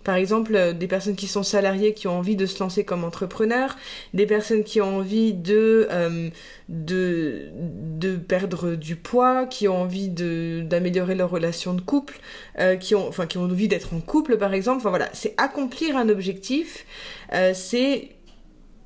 par 0.06 0.14
exemple, 0.14 0.54
euh, 0.54 0.72
des 0.72 0.86
personnes 0.86 1.16
qui 1.16 1.26
sont 1.26 1.42
salariées 1.42 1.92
qui 1.92 2.06
ont 2.06 2.16
envie 2.16 2.36
de 2.36 2.46
se 2.46 2.60
lancer 2.60 2.84
comme 2.84 3.02
entrepreneurs, 3.02 3.76
des 4.14 4.24
personnes 4.24 4.62
qui 4.62 4.80
ont 4.80 4.98
envie 4.98 5.34
de, 5.34 5.88
euh, 5.90 6.30
de, 6.68 7.48
de 7.52 8.14
perdre 8.14 8.76
du 8.76 8.94
poids, 8.94 9.46
qui 9.46 9.66
ont 9.66 9.82
envie 9.82 10.08
d'améliorer 10.08 11.16
leur 11.16 11.28
relation 11.28 11.74
de 11.74 11.80
couple, 11.80 12.20
euh, 12.60 12.76
qui, 12.76 12.94
ont, 12.94 13.08
enfin, 13.08 13.26
qui 13.26 13.36
ont 13.36 13.42
envie 13.42 13.66
d'être 13.66 13.94
en 13.94 14.00
couple 14.00 14.38
par 14.38 14.54
exemple. 14.54 14.78
Enfin 14.78 14.90
voilà, 14.90 15.08
c'est 15.12 15.34
accomplir 15.38 15.96
un 15.96 16.08
objectif, 16.08 16.86
c'est 17.52 18.10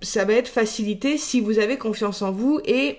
ça 0.01 0.25
va 0.25 0.33
être 0.33 0.49
facilité 0.49 1.19
si 1.19 1.43
vous 1.43 1.59
avez 1.59 1.77
confiance 1.77 2.23
en 2.23 2.33
vous 2.33 2.61
et 2.65 2.97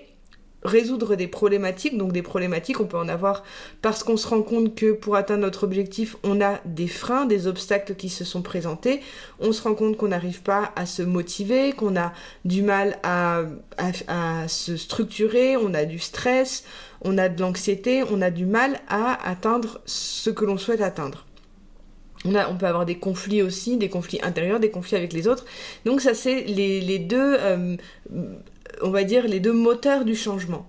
résoudre 0.64 1.16
des 1.16 1.26
problématiques. 1.26 1.96
Donc 1.96 2.12
des 2.12 2.22
problématiques, 2.22 2.80
on 2.80 2.86
peut 2.86 2.96
en 2.96 3.08
avoir 3.08 3.42
parce 3.80 4.02
qu'on 4.02 4.16
se 4.16 4.26
rend 4.26 4.42
compte 4.42 4.74
que 4.74 4.92
pour 4.92 5.16
atteindre 5.16 5.42
notre 5.42 5.64
objectif, 5.64 6.16
on 6.22 6.40
a 6.40 6.60
des 6.64 6.86
freins, 6.86 7.26
des 7.26 7.46
obstacles 7.46 7.94
qui 7.94 8.08
se 8.08 8.24
sont 8.24 8.42
présentés. 8.42 9.00
On 9.40 9.52
se 9.52 9.62
rend 9.62 9.74
compte 9.74 9.96
qu'on 9.96 10.08
n'arrive 10.08 10.42
pas 10.42 10.72
à 10.76 10.86
se 10.86 11.02
motiver, 11.02 11.72
qu'on 11.72 11.96
a 11.96 12.12
du 12.44 12.62
mal 12.62 12.98
à, 13.02 13.42
à, 13.78 14.48
se 14.48 14.76
structurer, 14.76 15.56
on 15.56 15.74
a 15.74 15.84
du 15.84 15.98
stress, 15.98 16.64
on 17.02 17.18
a 17.18 17.28
de 17.28 17.40
l'anxiété, 17.40 18.04
on 18.10 18.22
a 18.22 18.30
du 18.30 18.46
mal 18.46 18.80
à 18.88 19.28
atteindre 19.28 19.80
ce 19.86 20.30
que 20.30 20.44
l'on 20.44 20.58
souhaite 20.58 20.80
atteindre. 20.80 21.26
On, 22.24 22.36
a, 22.36 22.48
on, 22.48 22.56
peut 22.56 22.66
avoir 22.66 22.86
des 22.86 22.98
conflits 22.98 23.42
aussi, 23.42 23.76
des 23.76 23.88
conflits 23.88 24.20
intérieurs, 24.22 24.60
des 24.60 24.70
conflits 24.70 24.96
avec 24.96 25.12
les 25.12 25.26
autres. 25.26 25.44
Donc 25.84 26.00
ça 26.00 26.14
c'est 26.14 26.42
les, 26.42 26.80
les, 26.80 27.00
deux 27.00 27.36
euh, 27.40 27.76
on 28.80 28.90
va 28.90 29.04
dire, 29.04 29.26
les 29.26 29.40
deux 29.40 29.52
moteurs 29.52 30.04
du 30.04 30.16
changement. 30.16 30.66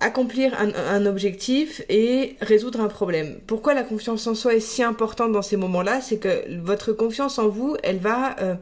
Accomplir 0.00 0.54
un, 0.56 1.06
objectif 1.06 1.82
et 1.88 2.36
résoudre 2.40 2.80
un 2.80 2.86
problème. 2.86 3.40
Pourquoi 3.48 3.74
la 3.74 3.82
confiance 3.82 4.28
en 4.28 4.34
soi 4.36 4.54
est 4.54 4.60
si 4.60 4.82
importante 4.82 5.32
dans 5.32 5.42
ces 5.42 5.56
moments-là? 5.56 6.00
C'est 6.00 6.18
que 6.18 6.44
votre 6.62 6.92
confiance 6.92 7.38
en 7.38 7.48
vous, 7.48 7.76
elle 7.82 7.98
va... 7.98 8.36
Euh, 8.40 8.54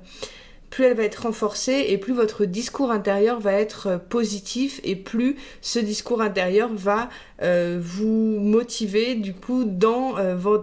plus 0.70 0.84
elle 0.84 0.96
va 0.96 1.04
être 1.04 1.22
renforcée 1.22 1.86
et 1.88 1.98
plus 1.98 2.12
votre 2.12 2.44
discours 2.44 2.90
intérieur 2.90 3.40
va 3.40 3.52
être 3.52 3.86
euh, 3.86 3.98
positif 3.98 4.80
et 4.84 4.96
plus 4.96 5.36
ce 5.60 5.78
discours 5.78 6.20
intérieur 6.20 6.70
va 6.72 7.08
euh, 7.42 7.78
vous 7.80 8.38
motiver 8.40 9.14
du 9.14 9.34
coup 9.34 9.64
dans, 9.64 10.14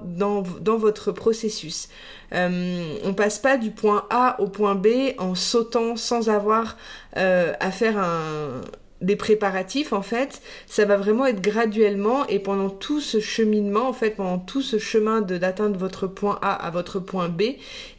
dans, 0.05 0.43
dans 0.61 0.77
votre 0.77 1.11
processus. 1.11 1.89
Euh, 2.33 2.97
on 3.03 3.13
passe 3.13 3.37
pas 3.39 3.57
du 3.57 3.71
point 3.71 4.05
A 4.09 4.39
au 4.41 4.47
point 4.47 4.75
B 4.75 4.87
en 5.19 5.35
sautant 5.35 5.95
sans 5.95 6.29
avoir 6.29 6.77
euh, 7.17 7.53
à 7.59 7.71
faire 7.71 7.97
un, 7.99 8.61
des 9.03 9.15
préparatifs 9.15 9.93
en 9.93 10.01
fait, 10.01 10.41
ça 10.65 10.85
va 10.85 10.97
vraiment 10.97 11.25
être 11.25 11.41
graduellement 11.41 12.25
et 12.27 12.39
pendant 12.39 12.69
tout 12.69 12.99
ce 12.99 13.19
cheminement 13.19 13.87
en 13.87 13.93
fait, 13.93 14.11
pendant 14.11 14.39
tout 14.39 14.61
ce 14.61 14.79
chemin 14.79 15.21
d'atteindre 15.21 15.77
votre 15.77 16.07
point 16.07 16.39
A 16.41 16.53
à 16.53 16.71
votre 16.71 16.99
point 16.99 17.29
B, 17.29 17.43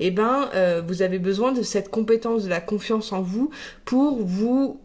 eh 0.00 0.10
ben 0.10 0.48
euh, 0.54 0.82
vous 0.84 1.02
avez 1.02 1.18
besoin 1.18 1.52
de 1.52 1.62
cette 1.62 1.90
compétence 1.90 2.44
de 2.44 2.50
la 2.50 2.60
confiance 2.60 3.12
en 3.12 3.22
vous 3.22 3.50
pour 3.84 4.22
vous 4.24 4.80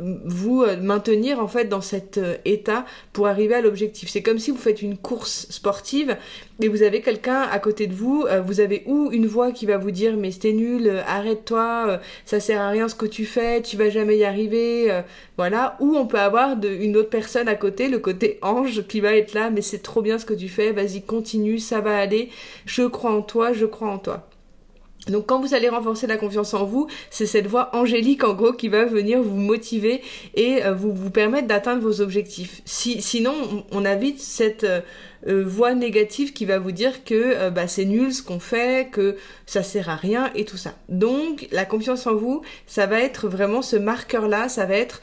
vous 0.00 0.62
euh, 0.62 0.76
maintenir 0.76 1.40
en 1.40 1.48
fait 1.48 1.66
dans 1.66 1.80
cet 1.80 2.18
euh, 2.18 2.36
état 2.44 2.84
pour 3.12 3.26
arriver 3.26 3.54
à 3.54 3.60
l'objectif. 3.60 4.08
C'est 4.08 4.22
comme 4.22 4.38
si 4.38 4.50
vous 4.50 4.56
faites 4.56 4.82
une 4.82 4.96
course 4.96 5.46
sportive 5.50 6.16
et 6.60 6.68
vous 6.68 6.82
avez 6.82 7.00
quelqu'un 7.00 7.42
à 7.42 7.58
côté 7.58 7.86
de 7.86 7.94
vous, 7.94 8.24
euh, 8.28 8.40
vous 8.40 8.60
avez 8.60 8.82
ou 8.86 9.10
une 9.12 9.26
voix 9.26 9.52
qui 9.52 9.66
va 9.66 9.78
vous 9.78 9.90
dire 9.90 10.16
mais 10.16 10.30
c'était 10.30 10.52
nul, 10.52 11.02
arrête-toi, 11.06 12.00
ça 12.24 12.40
sert 12.40 12.60
à 12.60 12.70
rien 12.70 12.88
ce 12.88 12.94
que 12.94 13.06
tu 13.06 13.24
fais, 13.24 13.62
tu 13.62 13.76
vas 13.76 13.90
jamais 13.90 14.18
y 14.18 14.24
arriver, 14.24 15.02
voilà, 15.36 15.76
ou 15.80 15.96
on 15.96 16.06
peut 16.06 16.18
avoir 16.18 16.56
une 16.62 16.96
autre 16.96 17.10
personne 17.10 17.48
à 17.48 17.54
côté, 17.54 17.88
le 17.88 17.98
côté 17.98 18.38
ange 18.42 18.86
qui 18.86 19.00
va 19.00 19.14
être 19.14 19.34
là 19.34 19.50
mais 19.50 19.62
c'est 19.62 19.82
trop 19.82 20.02
bien 20.02 20.18
ce 20.18 20.24
que 20.24 20.34
tu 20.34 20.48
fais, 20.48 20.72
vas-y 20.72 21.02
continue, 21.02 21.58
ça 21.58 21.80
va 21.80 21.96
aller, 21.96 22.30
je 22.64 22.82
crois 22.82 23.12
en 23.12 23.22
toi, 23.22 23.52
je 23.52 23.66
crois 23.66 23.90
en 23.90 23.98
toi. 23.98 24.26
Donc 25.06 25.26
quand 25.26 25.40
vous 25.40 25.54
allez 25.54 25.68
renforcer 25.68 26.06
la 26.06 26.16
confiance 26.16 26.54
en 26.54 26.64
vous, 26.64 26.88
c'est 27.10 27.26
cette 27.26 27.46
voix 27.46 27.74
angélique 27.74 28.24
en 28.24 28.34
gros 28.34 28.52
qui 28.52 28.68
va 28.68 28.84
venir 28.84 29.22
vous 29.22 29.36
motiver 29.36 30.02
et 30.34 30.64
euh, 30.64 30.74
vous 30.74 30.92
vous 30.92 31.10
permettre 31.10 31.46
d'atteindre 31.46 31.82
vos 31.82 32.00
objectifs. 32.00 32.62
Si, 32.64 33.00
sinon, 33.00 33.64
on, 33.70 33.84
a 33.84 33.94
vite 33.94 34.20
cette 34.20 34.64
euh, 34.64 34.80
euh, 35.28 35.44
voix 35.46 35.74
négative 35.74 36.32
qui 36.32 36.44
va 36.44 36.58
vous 36.58 36.72
dire 36.72 37.04
que 37.04 37.50
bah, 37.50 37.68
c'est 37.68 37.84
nul 37.84 38.12
ce 38.12 38.22
qu'on 38.22 38.40
fait, 38.40 38.88
que 38.90 39.16
ça 39.46 39.62
sert 39.62 39.88
à 39.88 39.96
rien 39.96 40.30
et 40.34 40.44
tout 40.44 40.56
ça. 40.56 40.74
Donc 40.88 41.46
la 41.52 41.64
confiance 41.64 42.06
en 42.06 42.14
vous, 42.14 42.42
ça 42.66 42.86
va 42.86 43.00
être 43.00 43.28
vraiment 43.28 43.62
ce 43.62 43.76
marqueur-là, 43.76 44.48
ça 44.48 44.66
va 44.66 44.74
être 44.74 45.00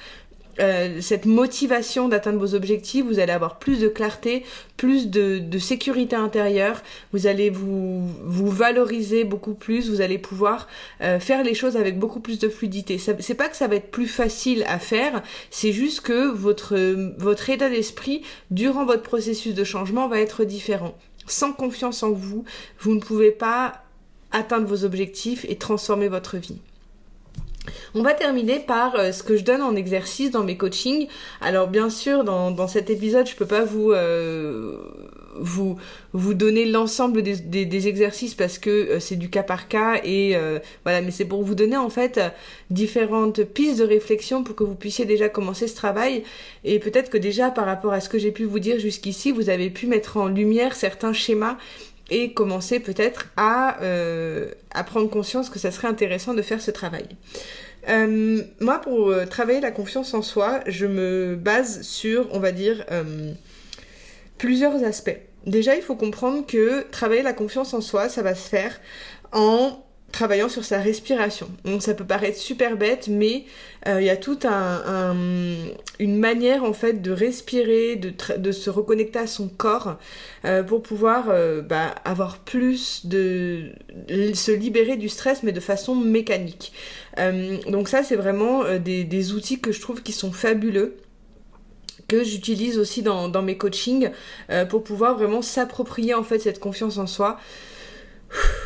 euh, 0.59 1.01
cette 1.01 1.25
motivation 1.25 2.07
d'atteindre 2.07 2.39
vos 2.39 2.55
objectifs, 2.55 3.05
vous 3.05 3.19
allez 3.19 3.31
avoir 3.31 3.57
plus 3.59 3.79
de 3.79 3.87
clarté, 3.87 4.43
plus 4.77 5.09
de, 5.09 5.39
de 5.39 5.59
sécurité 5.59 6.15
intérieure, 6.15 6.81
vous 7.11 7.27
allez 7.27 7.49
vous, 7.49 8.07
vous 8.23 8.49
valoriser 8.49 9.23
beaucoup 9.23 9.53
plus, 9.55 9.89
vous 9.89 10.01
allez 10.01 10.17
pouvoir 10.17 10.67
euh, 11.01 11.19
faire 11.19 11.43
les 11.43 11.53
choses 11.53 11.77
avec 11.77 11.97
beaucoup 11.97 12.19
plus 12.19 12.39
de 12.39 12.49
fluidité. 12.49 12.97
C'est 12.97 13.35
pas 13.35 13.49
que 13.49 13.55
ça 13.55 13.67
va 13.67 13.75
être 13.75 13.91
plus 13.91 14.07
facile 14.07 14.63
à 14.67 14.79
faire, 14.79 15.23
c'est 15.49 15.71
juste 15.71 16.01
que 16.01 16.29
votre, 16.31 16.77
votre 17.17 17.49
état 17.49 17.69
d'esprit 17.69 18.21
durant 18.51 18.85
votre 18.85 19.03
processus 19.03 19.53
de 19.55 19.63
changement 19.63 20.07
va 20.07 20.19
être 20.19 20.43
différent. 20.43 20.95
Sans 21.25 21.53
confiance 21.53 22.03
en 22.03 22.11
vous, 22.11 22.43
vous 22.79 22.93
ne 22.93 22.99
pouvez 22.99 23.31
pas 23.31 23.83
atteindre 24.31 24.67
vos 24.67 24.83
objectifs 24.83 25.45
et 25.47 25.55
transformer 25.55 26.09
votre 26.09 26.37
vie. 26.37 26.59
On 27.95 28.01
va 28.01 28.13
terminer 28.13 28.59
par 28.59 28.95
euh, 28.95 29.11
ce 29.11 29.23
que 29.23 29.37
je 29.37 29.43
donne 29.43 29.61
en 29.61 29.75
exercice 29.75 30.31
dans 30.31 30.43
mes 30.43 30.57
coachings. 30.57 31.07
Alors 31.41 31.67
bien 31.67 31.89
sûr, 31.89 32.23
dans, 32.23 32.67
cet 32.67 32.89
épisode, 32.89 33.27
je 33.27 33.35
peux 33.35 33.45
pas 33.45 33.63
vous 33.63 33.91
euh, 33.91 34.77
vous 35.35 35.77
vous 36.13 36.33
donner 36.33 36.65
l'ensemble 36.65 37.21
des, 37.23 37.87
exercices 37.87 38.35
parce 38.35 38.57
que 38.57 38.69
euh, 38.69 38.99
c'est 38.99 39.15
du 39.15 39.29
cas 39.29 39.43
par 39.43 39.67
cas 39.67 39.99
et 40.03 40.35
voilà. 40.83 41.01
Mais 41.01 41.11
c'est 41.11 41.25
pour 41.25 41.43
vous 41.43 41.55
donner 41.55 41.77
en 41.77 41.89
fait 41.89 42.19
différentes 42.69 43.43
pistes 43.43 43.79
de 43.79 43.85
réflexion 43.85 44.43
pour 44.43 44.55
que 44.55 44.63
vous 44.63 44.75
puissiez 44.75 45.05
déjà 45.05 45.29
commencer 45.29 45.67
ce 45.67 45.75
travail 45.75 46.23
et 46.63 46.79
peut-être 46.79 47.09
que 47.09 47.17
déjà 47.17 47.51
par 47.51 47.65
rapport 47.65 47.93
à 47.93 47.99
ce 47.99 48.09
que 48.09 48.17
j'ai 48.17 48.31
pu 48.31 48.43
vous 48.43 48.59
dire 48.59 48.79
jusqu'ici, 48.79 49.31
vous 49.31 49.49
avez 49.49 49.69
pu 49.69 49.87
mettre 49.87 50.17
en 50.17 50.27
lumière 50.27 50.75
certains 50.75 51.13
schémas 51.13 51.57
et 52.09 52.33
commencer 52.33 52.79
peut-être 52.79 53.29
à, 53.37 53.81
euh, 53.81 54.51
à 54.71 54.83
prendre 54.83 55.09
conscience 55.09 55.49
que 55.49 55.59
ça 55.59 55.71
serait 55.71 55.87
intéressant 55.87 56.33
de 56.33 56.41
faire 56.41 56.61
ce 56.61 56.71
travail. 56.71 57.07
Euh, 57.89 58.41
moi, 58.59 58.79
pour 58.79 59.09
euh, 59.09 59.25
travailler 59.25 59.59
la 59.59 59.71
confiance 59.71 60.13
en 60.13 60.21
soi, 60.21 60.61
je 60.67 60.85
me 60.85 61.35
base 61.35 61.81
sur, 61.81 62.27
on 62.31 62.39
va 62.39 62.51
dire, 62.51 62.85
plusieurs 64.37 64.83
aspects. 64.83 65.17
Déjà, 65.45 65.75
il 65.75 65.81
faut 65.81 65.95
comprendre 65.95 66.45
que 66.45 66.83
travailler 66.89 67.23
la 67.23 67.33
confiance 67.33 67.73
en 67.73 67.81
soi, 67.81 68.09
ça 68.09 68.21
va 68.21 68.35
se 68.35 68.47
faire 68.47 68.79
en 69.31 69.83
travaillant 70.23 70.47
sur 70.47 70.63
sa 70.63 70.79
respiration. 70.79 71.49
Ça 71.81 71.93
peut 71.93 72.05
paraître 72.05 72.37
super 72.37 72.77
bête, 72.77 73.09
mais 73.09 73.43
euh, 73.87 73.99
il 73.99 74.05
y 74.05 74.09
a 74.09 74.15
toute 74.15 74.45
un, 74.45 75.13
une 75.99 76.17
manière 76.17 76.63
en 76.63 76.71
fait 76.71 77.01
de 77.01 77.11
respirer, 77.11 77.97
de, 77.97 78.51
se 78.53 78.69
reconnecter 78.69 79.19
à 79.19 79.27
son 79.27 79.49
corps 79.49 79.97
euh, 80.45 80.63
pour 80.63 80.81
pouvoir 80.81 81.25
euh, 81.27 81.61
bah, 81.61 81.93
avoir 82.05 82.37
plus 82.37 83.05
de 83.05 83.73
se 84.07 84.51
libérer 84.51 84.95
du 84.95 85.09
stress, 85.09 85.43
mais 85.43 85.51
de 85.51 85.59
façon 85.59 85.93
mécanique. 85.93 86.71
donc 87.67 87.89
ça 87.89 88.01
c'est 88.01 88.15
vraiment 88.15 88.63
des, 88.79 89.33
outils 89.33 89.59
que 89.59 89.73
je 89.73 89.81
trouve 89.81 90.01
qui 90.03 90.13
sont 90.13 90.31
fabuleux 90.31 90.95
que 92.07 92.23
j'utilise 92.23 92.79
aussi 92.79 93.01
dans, 93.01 93.27
dans, 93.27 93.41
mes 93.41 93.57
coachings 93.57 94.09
pour 94.69 94.85
pouvoir 94.85 95.17
vraiment 95.17 95.41
s'approprier 95.41 96.13
en 96.13 96.23
fait 96.23 96.39
cette 96.39 96.61
confiance 96.61 96.97
en 96.97 97.07
soi 97.07 97.37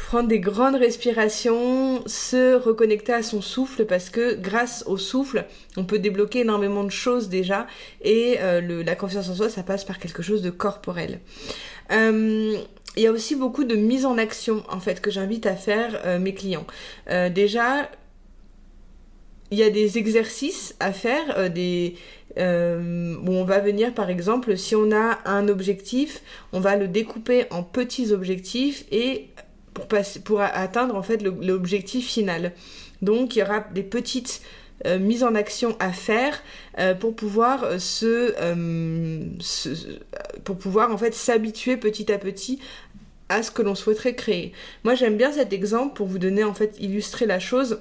prendre 0.08 0.30
des 0.30 0.40
grandes 0.40 0.76
respirations, 0.76 2.02
se 2.06 2.56
reconnecter 2.56 3.12
à 3.12 3.22
son 3.22 3.42
souffle 3.42 3.86
parce 3.86 4.10
que 4.10 4.36
grâce 4.36 4.86
au 4.88 4.96
souffle, 4.96 5.46
on 5.76 5.84
peut 5.84 6.00
débloquer 6.00 6.40
énormément 6.40 6.86
de 6.86 6.92
choses 6.92 7.28
déjà 7.28 7.68
et 8.02 8.38
euh, 8.40 8.86
la 8.86 8.96
confiance 8.96 9.28
en 9.28 9.36
soi, 9.36 9.50
ça 9.50 9.64
passe 9.64 9.84
par 9.84 10.00
quelque 10.00 10.24
chose 10.24 10.42
de 10.42 10.50
corporel. 10.50 11.20
Euh, 11.92 12.58
il 12.96 13.04
y 13.04 13.06
a 13.06 13.12
aussi 13.12 13.36
beaucoup 13.36 13.66
de 13.66 13.76
mise 13.76 14.06
en 14.06 14.18
action 14.18 14.64
en 14.70 14.80
fait 14.80 15.02
que 15.02 15.12
j'invite 15.12 15.46
à 15.46 15.58
faire 15.58 16.00
euh, 16.06 16.20
mes 16.20 16.34
clients. 16.34 16.66
déjà, 17.10 17.92
il 19.52 19.58
y 19.58 19.64
a 19.64 19.70
des 19.70 19.98
exercices 19.98 20.74
à 20.80 20.94
faire, 20.94 21.50
des 21.50 21.96
où 22.38 23.32
on 23.32 23.44
va 23.46 23.60
venir 23.60 23.94
par 23.96 24.12
exemple 24.12 24.56
si 24.58 24.76
on 24.76 24.92
a 24.92 25.20
un 25.26 25.48
objectif, 25.50 26.22
on 26.54 26.62
va 26.62 26.76
le 26.78 26.88
découper 26.88 27.46
en 27.50 27.64
petits 27.64 28.14
objectifs 28.14 28.86
et 28.92 29.30
pour, 30.24 30.42
atteindre 30.42 30.96
en 30.96 31.04
fait 31.04 31.22
l'objectif 31.22 32.08
final. 32.08 32.54
Donc 33.02 33.36
il 33.36 33.40
y 33.40 33.42
aura 33.44 33.62
des 33.74 33.84
petites 33.84 34.42
euh, 34.86 35.00
mises 35.00 35.24
en 35.24 35.34
action 35.36 35.76
à 35.80 35.92
faire 35.92 36.42
euh, 36.78 36.94
pour 36.94 37.16
pouvoir 37.16 37.64
euh, 37.64 37.80
se, 37.80 38.34
pour 40.44 40.58
pouvoir 40.58 40.92
en 40.92 40.98
fait 40.98 41.14
s'habituer 41.14 41.78
petit 41.78 42.12
à 42.12 42.18
petit 42.18 42.60
à 43.30 43.44
ce 43.44 43.52
que 43.52 43.62
l'on 43.62 43.76
souhaiterait 43.76 44.16
créer. 44.16 44.54
Moi 44.84 44.96
j'aime 44.96 45.18
bien 45.18 45.32
cet 45.32 45.52
exemple 45.52 45.96
pour 45.96 46.08
vous 46.08 46.20
donner 46.20 46.44
en 46.44 46.54
fait 46.54 46.76
illustrer 46.80 47.26
la 47.26 47.40
chose 47.40 47.80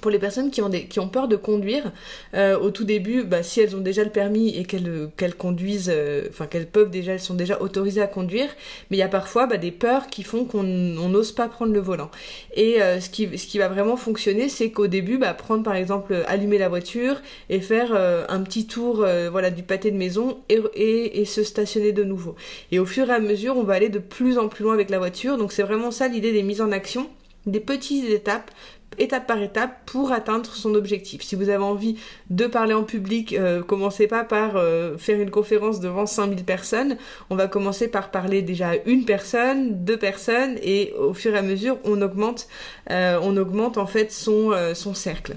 pour 0.00 0.10
les 0.10 0.18
personnes 0.18 0.50
qui 0.50 0.60
ont, 0.60 1.08
peur 1.08 1.28
de 1.28 1.36
conduire, 1.36 1.92
euh, 2.34 2.58
au 2.58 2.70
tout 2.70 2.84
début, 2.84 3.24
bah, 3.24 3.42
si 3.42 3.60
elles 3.60 3.74
ont 3.74 3.80
déjà 3.80 4.04
le 4.04 4.10
permis 4.10 4.56
et 4.56 4.64
qu'elles 4.64 5.08
qu'elles 5.16 5.34
conduisent, 5.34 5.90
euh, 5.92 6.26
enfin 6.30 6.46
qu'elles 6.46 6.66
peuvent 6.66 6.90
déjà, 6.90 7.12
elles 7.12 7.20
sont 7.20 7.34
déjà 7.34 7.60
autorisées 7.60 8.02
à 8.02 8.06
conduire, 8.06 8.48
mais 8.90 8.96
il 8.96 9.00
y 9.00 9.04
a 9.04 9.08
parfois 9.08 9.46
bah, 9.46 9.56
des 9.56 9.70
peurs 9.70 10.06
qui 10.08 10.22
font 10.22 10.44
qu'on 10.44 10.62
n'ose 10.62 11.32
pas 11.32 11.48
prendre 11.48 11.72
le 11.72 11.80
volant. 11.80 12.10
Et 12.54 12.82
euh, 12.82 13.00
ce, 13.00 13.10
qui, 13.10 13.58
va 13.58 13.68
vraiment 13.68 13.96
fonctionner, 13.96 14.48
c'est 14.48 14.70
qu'au 14.70 14.86
début, 14.86 15.18
bah, 15.18 15.34
prendre 15.34 15.62
par 15.62 15.74
exemple, 15.74 16.14
allumer 16.26 16.58
la 16.58 16.68
voiture 16.68 17.20
et 17.50 17.60
faire 17.60 17.94
un 18.28 18.40
petit 18.42 18.66
tour 18.66 19.06
voilà, 19.30 19.50
du 19.50 19.62
pâté 19.62 19.90
de 19.90 19.96
maison 19.96 20.38
et 20.48 21.24
se 21.24 21.42
stationner 21.42 21.92
de 21.92 22.04
nouveau. 22.04 22.36
Et 22.70 22.78
au 22.78 22.86
fur 22.86 23.08
et 23.10 23.14
à 23.14 23.20
mesure, 23.20 23.56
on 23.56 23.62
va 23.62 23.74
aller 23.74 23.88
de 23.88 23.98
plus 23.98 24.38
en 24.38 24.48
plus 24.48 24.64
loin 24.64 24.74
avec 24.74 24.90
la 24.90 24.98
voiture, 24.98 25.36
donc 25.36 25.52
c'est 25.52 25.62
vraiment 25.62 25.90
ça 25.90 26.08
l'idée 26.08 26.32
des 26.32 26.42
mises 26.42 26.60
en 26.60 26.72
action 26.72 27.08
des 27.46 27.60
petites 27.60 28.08
étapes 28.10 28.50
étape 28.96 29.26
par 29.26 29.40
étape 29.40 29.78
pour 29.86 30.12
atteindre 30.12 30.50
son 30.52 30.74
objectif. 30.74 31.22
Si 31.22 31.36
vous 31.36 31.48
avez 31.48 31.62
envie 31.62 31.96
de 32.30 32.46
parler 32.46 32.74
en 32.74 32.84
public, 32.84 33.34
euh, 33.34 33.62
commencez 33.62 34.06
pas 34.06 34.24
par 34.24 34.56
euh, 34.56 34.96
faire 34.96 35.20
une 35.20 35.30
conférence 35.30 35.80
devant 35.80 36.06
5000 36.06 36.44
personnes. 36.44 36.96
On 37.30 37.36
va 37.36 37.48
commencer 37.48 37.88
par 37.88 38.10
parler 38.10 38.42
déjà 38.42 38.70
à 38.70 38.76
une 38.86 39.04
personne, 39.04 39.84
deux 39.84 39.98
personnes 39.98 40.56
et 40.62 40.94
au 40.98 41.14
fur 41.14 41.34
et 41.34 41.38
à 41.38 41.42
mesure, 41.42 41.78
on 41.84 42.00
augmente, 42.02 42.48
euh, 42.90 43.18
on 43.22 43.36
augmente 43.36 43.78
en 43.78 43.86
fait 43.86 44.10
son, 44.12 44.54
cercle. 44.94 45.36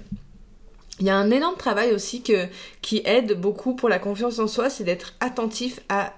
Il 1.00 1.06
y 1.06 1.10
a 1.10 1.18
un 1.18 1.32
énorme 1.32 1.58
travail 1.58 1.94
aussi 1.94 2.22
qui 2.22 3.02
aide 3.06 3.40
beaucoup 3.40 3.76
pour 3.76 3.90
la 3.90 4.00
confiance 4.00 4.40
en 4.40 4.48
soi, 4.48 4.70
c'est 4.70 4.84
d'être 4.84 5.16
attentif 5.20 5.80
à 5.90 6.14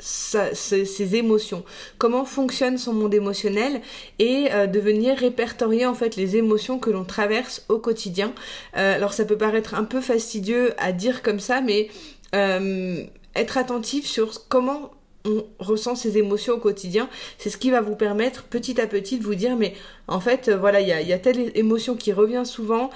ses, 0.00 1.16
émotions, 1.16 1.64
comment 1.98 2.24
fonctionne 2.24 2.78
son 2.78 2.92
monde 2.92 3.14
émotionnel 3.14 3.80
et 4.18 4.48
euh, 4.52 4.66
de 4.66 4.78
venir 4.78 5.16
répertorier 5.16 5.86
en 5.86 5.94
fait 5.94 6.16
les 6.16 6.36
émotions 6.36 6.78
que 6.78 6.90
l'on 6.90 7.04
traverse 7.04 7.64
au 7.68 7.78
quotidien. 7.78 8.32
Euh, 8.76 8.94
alors 8.94 9.12
ça 9.12 9.24
peut 9.24 9.38
paraître 9.38 9.74
un 9.74 9.84
peu 9.84 10.00
fastidieux 10.00 10.74
à 10.78 10.92
dire 10.92 11.22
comme 11.22 11.40
ça, 11.40 11.60
mais 11.60 11.88
euh, 12.34 13.02
être 13.34 13.58
attentif 13.58 14.06
sur 14.06 14.48
comment 14.48 14.92
on 15.24 15.44
ressent 15.58 15.96
ses 15.96 16.16
émotions 16.16 16.54
au 16.54 16.58
quotidien, 16.58 17.08
c'est 17.38 17.50
ce 17.50 17.58
qui 17.58 17.70
va 17.70 17.80
vous 17.80 17.96
permettre 17.96 18.44
petit 18.44 18.80
à 18.80 18.86
petit 18.86 19.18
de 19.18 19.24
vous 19.24 19.34
dire 19.34 19.56
mais 19.56 19.74
en 20.06 20.20
fait 20.20 20.48
voilà 20.48 20.80
il 20.80 20.88
y 20.88 20.92
a, 20.92 21.02
y 21.02 21.12
a, 21.12 21.18
telle 21.18 21.50
émotion 21.56 21.96
qui 21.96 22.12
revient 22.12 22.44
souvent 22.46 22.90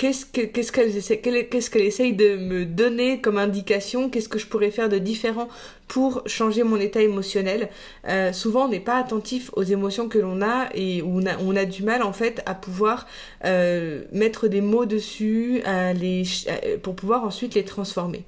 qu'est-ce 0.00 0.72
qu'elle 0.72 0.96
essaie, 0.96 1.18
qu'est-ce 1.18 1.78
essaye 1.78 2.14
de 2.14 2.36
me 2.36 2.64
donner 2.64 3.20
comme 3.20 3.36
indication, 3.36 4.08
qu'est-ce 4.08 4.30
que 4.30 4.38
je 4.38 4.46
pourrais 4.46 4.70
faire 4.70 4.88
de 4.88 4.96
différent 4.96 5.48
pour 5.88 6.22
changer 6.24 6.62
mon 6.62 6.78
état 6.78 7.02
émotionnel? 7.02 7.68
Euh, 8.08 8.32
souvent, 8.32 8.64
on 8.64 8.68
n'est 8.68 8.80
pas 8.80 8.96
attentif 8.96 9.50
aux 9.52 9.62
émotions 9.62 10.08
que 10.08 10.18
l'on 10.18 10.40
a 10.40 10.70
et 10.74 11.02
on 11.02 11.26
a, 11.26 11.36
on 11.40 11.54
a 11.54 11.66
du 11.66 11.82
mal 11.82 12.02
en 12.02 12.14
fait 12.14 12.40
à 12.46 12.54
pouvoir 12.54 13.06
euh, 13.44 14.04
mettre 14.10 14.48
des 14.48 14.62
mots 14.62 14.86
dessus, 14.86 15.62
pour 16.82 16.94
pouvoir 16.96 17.24
ensuite 17.24 17.54
les 17.54 17.64
transformer. 17.64 18.24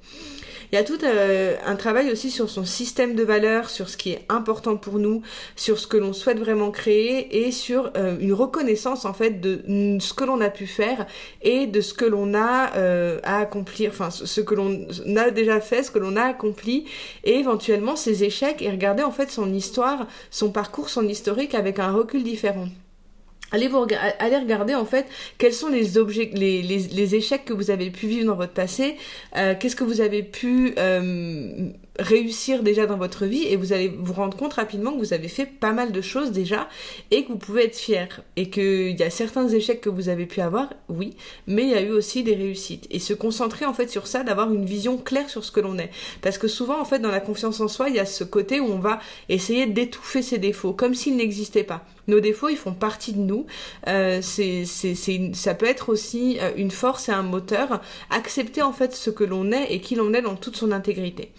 Il 0.73 0.77
y 0.77 0.79
a 0.79 0.83
tout 0.83 1.05
euh, 1.05 1.55
un 1.67 1.75
travail 1.75 2.11
aussi 2.11 2.31
sur 2.31 2.49
son 2.49 2.65
système 2.65 3.13
de 3.13 3.21
valeurs, 3.21 3.69
sur 3.69 3.89
ce 3.89 3.95
qui 3.95 4.09
est 4.09 4.25
important 4.27 4.75
pour 4.75 4.97
nous, 4.97 5.21
sur 5.55 5.77
ce 5.77 5.85
que 5.85 5.97
l'on 5.97 6.13
souhaite 6.13 6.39
vraiment 6.39 6.71
créer 6.71 7.45
et 7.45 7.51
sur 7.51 7.91
euh, 7.95 8.17
une 8.19 8.33
reconnaissance 8.33 9.05
en 9.05 9.13
fait 9.13 9.39
de 9.39 9.61
ce 9.99 10.15
que 10.15 10.23
l'on 10.23 10.41
a 10.41 10.49
pu 10.49 10.65
faire 10.65 11.05
et 11.43 11.67
de 11.67 11.79
ce 11.79 11.93
que 11.93 12.05
l'on 12.05 12.33
a 12.33 12.75
euh, 12.75 13.19
à 13.21 13.37
accomplir, 13.37 13.91
enfin 13.91 14.09
ce 14.09 14.41
que 14.41 14.55
l'on 14.55 14.87
a 15.15 15.29
déjà 15.29 15.61
fait, 15.61 15.83
ce 15.83 15.91
que 15.91 15.99
l'on 15.99 16.15
a 16.15 16.23
accompli 16.23 16.85
et 17.23 17.35
éventuellement 17.35 17.95
ses 17.95 18.23
échecs 18.23 18.63
et 18.63 18.71
regarder 18.71 19.03
en 19.03 19.11
fait 19.11 19.29
son 19.29 19.53
histoire, 19.53 20.07
son 20.31 20.49
parcours, 20.49 20.89
son 20.89 21.07
historique 21.07 21.53
avec 21.53 21.77
un 21.77 21.91
recul 21.91 22.23
différent. 22.23 22.65
Allez, 23.53 23.67
vous, 23.67 23.85
allez 24.17 24.37
regarder 24.37 24.73
en 24.73 24.83
fait 24.83 25.05
quels 25.37 25.53
sont 25.53 25.69
les, 25.69 25.99
objets, 25.99 26.31
les, 26.33 26.63
les, 26.63 27.15
échecs 27.15 27.45
que 27.45 27.53
vous 27.53 27.69
avez 27.69 27.91
pu 27.91 28.07
vivre 28.07 28.25
dans 28.25 28.35
votre 28.35 28.53
passé, 28.53 28.97
euh, 29.37 29.53
qu'est-ce 29.59 29.75
que 29.75 29.83
vous 29.83 30.01
avez 30.01 30.23
pu 30.23 30.73
euh, 30.79 31.69
réussir 31.99 32.63
déjà 32.63 32.87
dans 32.87 32.97
votre 32.97 33.25
vie 33.25 33.43
et 33.43 33.55
vous 33.55 33.71
allez 33.71 33.87
vous 33.87 34.13
rendre 34.13 34.35
compte 34.35 34.53
rapidement 34.53 34.93
que 34.93 34.99
vous 34.99 35.13
avez 35.13 35.27
fait 35.27 35.45
pas 35.45 35.73
mal 35.73 35.91
de 35.91 36.01
choses 36.01 36.31
déjà 36.31 36.67
et 37.11 37.23
que 37.23 37.29
vous 37.29 37.37
pouvez 37.37 37.65
être 37.65 37.75
fier 37.75 38.21
et 38.35 38.49
qu'il 38.49 38.99
y 38.99 39.03
a 39.03 39.09
certains 39.09 39.47
échecs 39.47 39.81
que 39.81 39.89
vous 39.89 40.09
avez 40.09 40.25
pu 40.25 40.41
avoir, 40.41 40.73
oui, 40.89 41.15
mais 41.45 41.63
il 41.63 41.69
y 41.69 41.75
a 41.75 41.81
eu 41.81 41.91
aussi 41.91 42.23
des 42.23 42.35
réussites 42.35 42.87
et 42.89 42.99
se 42.99 43.13
concentrer 43.13 43.65
en 43.65 43.73
fait 43.73 43.89
sur 43.89 44.07
ça, 44.07 44.23
d'avoir 44.23 44.51
une 44.51 44.65
vision 44.65 44.97
claire 44.97 45.29
sur 45.29 45.43
ce 45.43 45.51
que 45.51 45.59
l'on 45.59 45.77
est 45.77 45.91
parce 46.21 46.37
que 46.37 46.47
souvent 46.47 46.79
en 46.79 46.85
fait 46.85 46.99
dans 46.99 47.11
la 47.11 47.19
confiance 47.19 47.59
en 47.59 47.67
soi 47.67 47.89
il 47.89 47.95
y 47.95 47.99
a 47.99 48.05
ce 48.05 48.23
côté 48.23 48.59
où 48.59 48.65
on 48.65 48.79
va 48.79 48.99
essayer 49.29 49.67
d'étouffer 49.67 50.21
ses 50.21 50.39
défauts 50.39 50.73
comme 50.73 50.95
s'ils 50.95 51.15
n'existaient 51.15 51.63
pas. 51.63 51.85
Nos 52.07 52.19
défauts, 52.19 52.49
ils 52.49 52.57
font 52.57 52.73
partie 52.73 53.13
de 53.13 53.19
nous. 53.19 53.45
Euh, 53.87 54.19
c'est, 54.21 54.65
c'est, 54.65 54.95
ça 55.33 55.53
peut 55.53 55.65
être 55.65 55.89
aussi 55.89 56.37
euh, 56.41 56.51
une 56.57 56.71
force 56.71 57.07
et 57.07 57.13
un 57.13 57.23
moteur. 57.23 57.81
Accepter 58.09 58.61
en 58.61 58.73
fait 58.73 58.93
ce 58.93 59.09
que 59.09 59.23
l'on 59.23 59.51
est 59.51 59.73
et 59.73 59.79
qui 59.79 59.95
l'on 59.95 60.13
est 60.13 60.21
dans 60.21 60.35
toute 60.35 60.57
son 60.57 60.71
intégrité. 60.71 61.31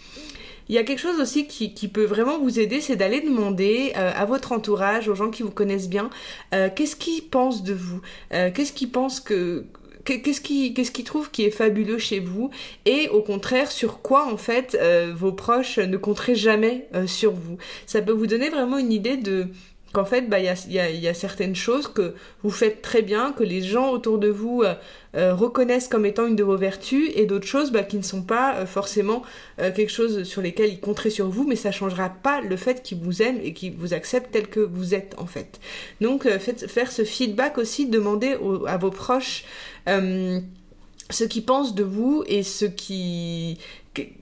Il 0.67 0.75
y 0.75 0.77
a 0.77 0.83
quelque 0.83 0.99
chose 0.99 1.19
aussi 1.19 1.47
qui, 1.47 1.87
peut 1.87 2.05
vraiment 2.05 2.39
vous 2.39 2.59
aider, 2.59 2.81
c'est 2.81 2.95
d'aller 2.95 3.21
demander 3.21 3.93
euh, 3.95 4.11
à 4.15 4.25
votre 4.25 4.51
entourage, 4.51 5.07
aux 5.07 5.15
gens 5.15 5.29
qui 5.29 5.43
vous 5.43 5.51
connaissent 5.51 5.89
bien, 5.89 6.09
euh, 6.53 6.69
qu'est-ce 6.75 6.95
qu'ils 6.95 7.23
pensent 7.23 7.63
de 7.63 7.73
vous, 7.73 8.01
euh, 8.33 8.49
qu'est-ce 8.53 8.73
qu'ils 8.73 8.89
pensent 8.89 9.19
que 9.19 9.65
qu'est-ce 10.03 10.41
qui 10.41 10.73
qu'est-ce 10.73 10.91
qui 10.91 11.03
trouve 11.03 11.31
qui 11.31 11.43
est 11.43 11.51
fabuleux 11.51 11.97
chez 11.97 12.19
vous 12.19 12.51
et 12.85 13.09
au 13.09 13.23
contraire 13.23 13.71
sur 13.71 14.03
quoi 14.03 14.31
en 14.31 14.37
fait 14.37 14.77
vos 15.15 15.31
proches 15.31 15.79
ne 15.79 15.97
compteraient 15.97 16.35
jamais 16.35 16.87
sur 17.07 17.31
vous. 17.31 17.57
Ça 17.87 18.03
peut 18.03 18.11
vous 18.11 18.27
donner 18.27 18.49
vraiment 18.49 18.77
une 18.77 18.91
idée 18.91 19.17
de 19.17 19.47
qu'en 19.95 20.03
fait, 20.03 20.23
bah, 20.23 20.39
il 20.39 20.45
y, 20.45 20.79
a, 20.79 20.91
y, 20.91 21.15
certaines 21.15 21.55
choses 21.55 21.87
que 21.87 22.15
vous 22.43 22.51
faites 22.51 22.81
très 22.81 23.01
bien, 23.01 23.31
que 23.31 23.43
les 23.43 23.61
gens 23.61 23.91
autour 23.91 24.17
de 24.17 24.27
vous 24.27 24.61
euh, 24.61 24.73
euh, 25.15 25.33
reconnaissent 25.33 25.87
comme 25.87 26.05
étant 26.05 26.27
une 26.27 26.35
de 26.35 26.43
vos 26.43 26.57
vertus, 26.57 27.09
et 27.15 27.25
d'autres 27.25 27.47
choses 27.47 27.71
bah, 27.71 27.83
qui 27.83 27.95
ne 27.95 28.01
sont 28.03 28.21
pas 28.21 28.55
euh, 28.55 28.65
forcément 28.65 29.23
quelque 29.57 29.89
chose 29.89 30.23
sur 30.23 30.41
lesquels 30.41 30.69
ils 30.69 30.81
compteraient 30.81 31.09
sur 31.09 31.29
vous, 31.29 31.47
mais 31.47 31.55
ça 31.55 31.71
changera 31.71 32.09
pas 32.09 32.41
le 32.41 32.57
fait 32.57 32.83
qu'ils 32.83 32.97
vous 32.99 33.21
aiment 33.21 33.39
et 33.41 33.53
qu'ils 33.53 33.73
vous 33.73 33.93
acceptent 33.93 34.31
tel 34.33 34.47
que 34.47 34.59
vous 34.59 34.93
êtes 34.93 35.15
en 35.17 35.25
fait. 35.25 35.61
Donc, 36.01 36.27
faites, 36.39 36.69
faire 36.69 36.91
ce 36.91 37.05
feedback 37.05 37.57
aussi, 37.57 37.85
demandez 37.85 38.35
à 38.67 38.77
vos 38.77 38.91
proches 38.91 39.45
ce 39.87 41.23
qu'ils 41.23 41.45
pensent 41.45 41.73
de 41.73 41.83
vous 41.83 42.25
et 42.27 42.43
ce 42.43 42.65
qui 42.65 43.59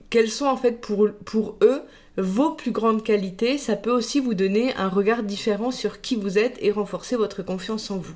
quels 0.08 0.30
sont 0.30 0.46
en 0.46 0.56
fait 0.56 0.80
pour 0.80 1.56
eux 1.62 1.82
vos 2.16 2.50
plus 2.50 2.70
grandes 2.70 3.02
qualités, 3.02 3.58
ça 3.58 3.76
peut 3.76 3.90
aussi 3.90 4.20
vous 4.20 4.34
donner 4.34 4.74
un 4.76 4.88
regard 4.88 5.22
différent 5.22 5.70
sur 5.70 6.00
qui 6.00 6.16
vous 6.16 6.38
êtes 6.38 6.58
et 6.60 6.70
renforcer 6.70 7.16
votre 7.16 7.42
confiance 7.42 7.90
en 7.90 7.98
vous. 7.98 8.14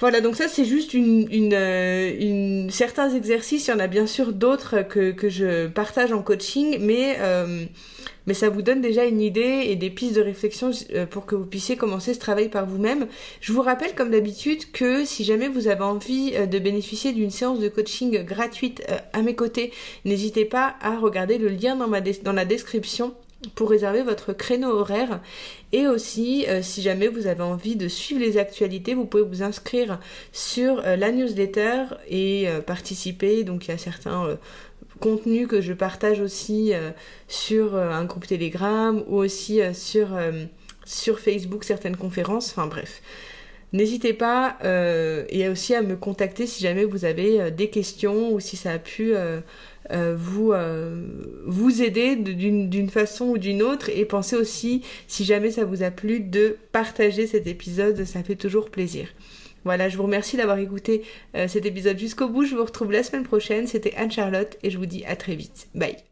Voilà, 0.00 0.22
donc 0.22 0.34
ça 0.34 0.48
c'est 0.48 0.64
juste 0.64 0.94
une, 0.94 1.28
une, 1.30 1.52
euh, 1.52 2.66
certains 2.70 3.10
exercices. 3.10 3.66
Il 3.66 3.70
y 3.70 3.74
en 3.74 3.78
a 3.78 3.86
bien 3.86 4.06
sûr 4.06 4.32
d'autres 4.32 4.80
que, 4.80 5.10
que 5.12 5.28
je 5.28 5.66
partage 5.66 6.10
en 6.10 6.22
coaching, 6.22 6.78
mais 6.80 7.16
euh, 7.18 7.66
mais 8.26 8.32
ça 8.32 8.48
vous 8.48 8.62
donne 8.62 8.80
déjà 8.80 9.04
une 9.04 9.20
idée 9.20 9.64
et 9.66 9.76
des 9.76 9.90
pistes 9.90 10.16
de 10.16 10.22
réflexion 10.22 10.70
euh, 10.94 11.04
pour 11.04 11.26
que 11.26 11.34
vous 11.34 11.44
puissiez 11.44 11.76
commencer 11.76 12.14
ce 12.14 12.18
travail 12.18 12.48
par 12.48 12.64
vous-même. 12.64 13.08
Je 13.42 13.52
vous 13.52 13.60
rappelle 13.60 13.94
comme 13.94 14.10
d'habitude 14.10 14.72
que 14.72 15.04
si 15.04 15.22
jamais 15.22 15.48
vous 15.48 15.68
avez 15.68 15.84
envie 15.84 16.32
de 16.32 16.58
bénéficier 16.58 17.12
d'une 17.12 17.30
séance 17.30 17.60
de 17.60 17.68
coaching 17.68 18.24
gratuite 18.24 18.82
à 19.12 19.20
mes 19.20 19.34
côtés, 19.34 19.70
n'hésitez 20.06 20.46
pas 20.46 20.76
à 20.80 20.96
regarder 20.96 21.36
le 21.36 21.48
lien 21.48 21.76
dans, 21.76 21.88
ma 21.88 22.00
dans 22.00 22.32
la 22.32 22.46
description 22.46 23.14
pour 23.54 23.70
réserver 23.70 24.02
votre 24.02 24.32
créneau 24.32 24.70
horaire. 24.70 25.20
Et 25.72 25.86
aussi, 25.86 26.46
euh, 26.48 26.62
si 26.62 26.82
jamais 26.82 27.08
vous 27.08 27.26
avez 27.26 27.42
envie 27.42 27.76
de 27.76 27.88
suivre 27.88 28.20
les 28.20 28.38
actualités, 28.38 28.94
vous 28.94 29.06
pouvez 29.06 29.22
vous 29.22 29.42
inscrire 29.42 30.00
sur 30.32 30.80
euh, 30.84 30.96
la 30.96 31.12
newsletter 31.12 31.84
et 32.08 32.48
euh, 32.48 32.60
participer. 32.60 33.44
Donc 33.44 33.66
il 33.66 33.70
y 33.70 33.74
a 33.74 33.78
certains 33.78 34.38
contenus 34.98 35.48
que 35.48 35.60
je 35.60 35.72
partage 35.72 36.20
aussi 36.20 36.72
sur 37.26 37.74
un 37.74 38.04
groupe 38.04 38.26
Telegram 38.26 39.02
ou 39.06 39.16
aussi 39.16 39.60
sur, 39.72 40.08
sur 40.84 41.18
Facebook, 41.18 41.64
certaines 41.64 41.96
conférences. 41.96 42.50
Enfin 42.50 42.66
bref. 42.66 43.00
N'hésitez 43.72 44.12
pas 44.12 44.58
et 45.30 45.48
aussi 45.48 45.74
à 45.74 45.80
me 45.80 45.96
contacter 45.96 46.46
si 46.46 46.62
jamais 46.62 46.84
vous 46.84 47.06
avez 47.06 47.50
des 47.50 47.70
questions 47.70 48.30
ou 48.32 48.40
si 48.40 48.58
ça 48.58 48.72
a 48.72 48.78
pu 48.78 49.14
euh, 49.92 50.14
vous, 50.16 50.52
euh, 50.52 51.02
vous 51.46 51.82
aider 51.82 52.16
d'une 52.16 52.90
façon 52.90 53.26
ou 53.30 53.38
d'une 53.38 53.62
autre 53.62 53.88
et 53.90 54.04
pensez 54.04 54.36
aussi, 54.36 54.82
si 55.06 55.24
jamais 55.24 55.50
ça 55.50 55.64
vous 55.64 55.82
a 55.82 55.90
plu, 55.90 56.20
de 56.20 56.56
partager 56.72 57.26
cet 57.26 57.46
épisode, 57.46 58.04
ça 58.04 58.22
fait 58.22 58.36
toujours 58.36 58.70
plaisir. 58.70 59.08
Voilà, 59.64 59.88
je 59.88 59.96
vous 59.96 60.04
remercie 60.04 60.36
d'avoir 60.36 60.58
écouté 60.58 61.02
euh, 61.36 61.48
cet 61.48 61.66
épisode 61.66 61.98
jusqu'au 61.98 62.28
bout. 62.28 62.44
Je 62.44 62.54
vous 62.54 62.64
retrouve 62.64 62.92
la 62.92 63.02
semaine 63.02 63.24
prochaine. 63.24 63.66
C'était 63.66 63.94
Anne-Charlotte 63.94 64.56
et 64.62 64.70
je 64.70 64.78
vous 64.78 64.86
dis 64.86 65.04
à 65.04 65.16
très 65.16 65.34
vite. 65.34 65.68
Bye. 65.74 66.09